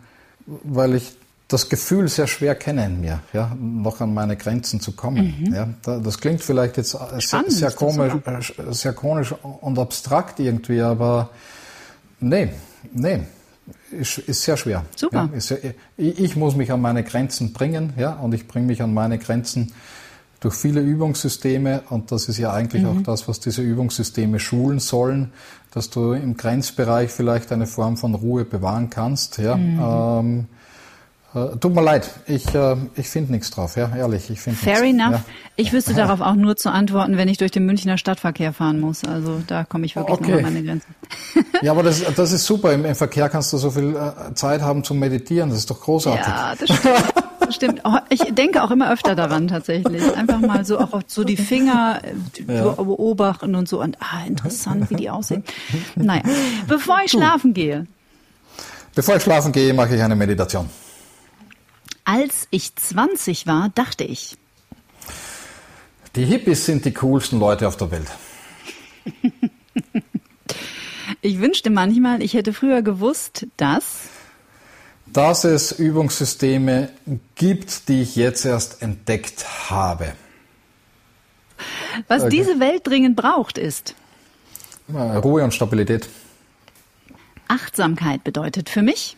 [0.46, 1.16] weil ich
[1.48, 5.36] das Gefühl sehr schwer kenne in mir, ja, noch an meine Grenzen zu kommen.
[5.40, 5.54] Mhm.
[5.54, 8.14] Ja, das klingt vielleicht jetzt sehr, sehr, komisch,
[8.58, 11.30] äh, sehr komisch und abstrakt irgendwie, aber
[12.20, 12.50] nee,
[12.92, 13.22] nee,
[13.94, 14.86] ist, ist sehr schwer.
[14.96, 15.30] Super.
[15.34, 15.60] Ja, sehr,
[15.98, 19.18] ich, ich, muss mich an meine Grenzen bringen, ja, und ich bringe mich an meine
[19.18, 19.72] Grenzen
[20.40, 22.90] durch viele Übungssysteme und das ist ja eigentlich mhm.
[22.90, 25.32] auch das, was diese Übungssysteme schulen sollen,
[25.72, 29.56] dass du im Grenzbereich vielleicht eine Form von Ruhe bewahren kannst, ja.
[29.56, 29.80] Mhm.
[29.82, 30.48] Ähm,
[31.36, 34.84] äh, tut mir leid, ich, äh, ich finde nichts drauf, ja, ehrlich, ich finde Fair
[34.84, 35.12] enough.
[35.12, 35.26] Ja.
[35.56, 39.04] Ich wüsste darauf auch nur zu antworten, wenn ich durch den Münchner Stadtverkehr fahren muss.
[39.04, 40.32] Also da komme ich wirklich okay.
[40.32, 40.96] noch an meine Grenzen.
[41.62, 42.74] ja, aber das, das ist super.
[42.74, 45.50] Im, Im, Verkehr kannst du so viel äh, Zeit haben zum Meditieren.
[45.50, 46.26] Das ist doch großartig.
[46.26, 47.14] Ja, das stimmt.
[47.40, 47.82] Das stimmt.
[47.84, 50.16] Oh, ich denke auch immer öfter daran tatsächlich.
[50.16, 52.02] Einfach mal so auch so die Finger
[52.48, 52.72] ja.
[52.72, 55.44] beobachten und so und ah, interessant, wie die aussehen.
[55.96, 56.24] Naja,
[56.68, 57.86] bevor ich schlafen gehe.
[58.96, 60.70] Bevor ich schlafen gehe, mache ich eine Meditation.
[62.06, 64.38] Als ich 20 war, dachte ich.
[66.16, 68.08] Die Hippies sind die coolsten Leute auf der Welt.
[71.22, 74.10] ich wünschte manchmal, ich hätte früher gewusst, dass.
[75.08, 76.90] Dass es Übungssysteme
[77.36, 80.14] gibt, die ich jetzt erst entdeckt habe.
[82.08, 83.96] Was diese Welt dringend braucht, ist.
[84.90, 86.10] Ruhe und Stabilität.
[87.48, 89.16] Achtsamkeit bedeutet für mich.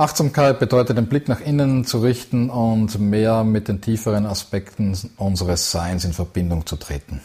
[0.00, 5.70] Achtsamkeit bedeutet, den Blick nach innen zu richten und mehr mit den tieferen Aspekten unseres
[5.70, 7.20] Seins in Verbindung zu treten.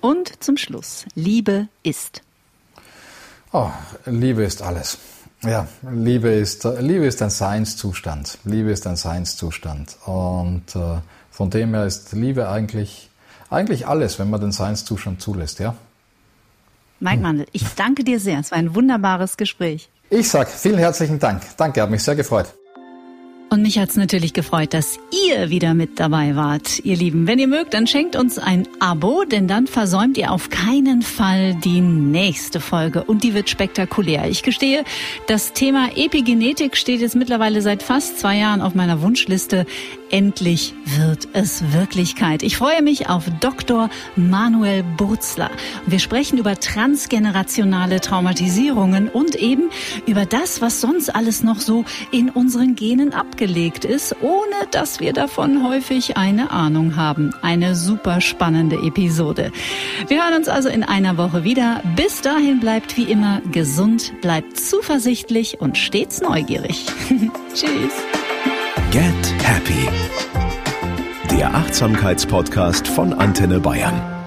[0.00, 2.22] Und zum Schluss, Liebe ist.
[3.50, 3.68] Oh,
[4.06, 4.98] Liebe ist alles.
[5.42, 8.38] Ja, Liebe ist, Liebe ist ein Seinszustand.
[8.44, 9.96] Liebe ist ein Seinszustand.
[10.06, 11.00] Und äh,
[11.32, 13.10] von dem her ist Liebe eigentlich,
[13.50, 15.74] eigentlich alles, wenn man den Seinszustand zulässt, ja?
[17.00, 18.38] Mike Mandel, ich danke dir sehr.
[18.38, 19.88] Es war ein wunderbares Gespräch.
[20.12, 21.42] Ich sag vielen herzlichen Dank.
[21.56, 22.59] Danke, hat mich sehr gefreut.
[23.52, 27.26] Und mich hat's natürlich gefreut, dass ihr wieder mit dabei wart, ihr Lieben.
[27.26, 31.56] Wenn ihr mögt, dann schenkt uns ein Abo, denn dann versäumt ihr auf keinen Fall
[31.56, 33.02] die nächste Folge.
[33.02, 34.30] Und die wird spektakulär.
[34.30, 34.84] Ich gestehe,
[35.26, 39.66] das Thema Epigenetik steht jetzt mittlerweile seit fast zwei Jahren auf meiner Wunschliste.
[40.10, 42.44] Endlich wird es Wirklichkeit.
[42.44, 43.90] Ich freue mich auf Dr.
[44.14, 45.50] Manuel Burzler.
[45.86, 49.70] Wir sprechen über transgenerationale Traumatisierungen und eben
[50.06, 55.14] über das, was sonst alles noch so in unseren Genen abgelegt ist, ohne dass wir
[55.14, 57.32] davon häufig eine Ahnung haben.
[57.40, 59.50] Eine super spannende Episode.
[60.08, 61.82] Wir hören uns also in einer Woche wieder.
[61.96, 66.84] Bis dahin bleibt wie immer gesund, bleibt zuversichtlich und stets neugierig.
[67.54, 67.94] Tschüss.
[68.90, 69.88] Get Happy.
[71.30, 74.19] Der Achtsamkeitspodcast von Antenne Bayern.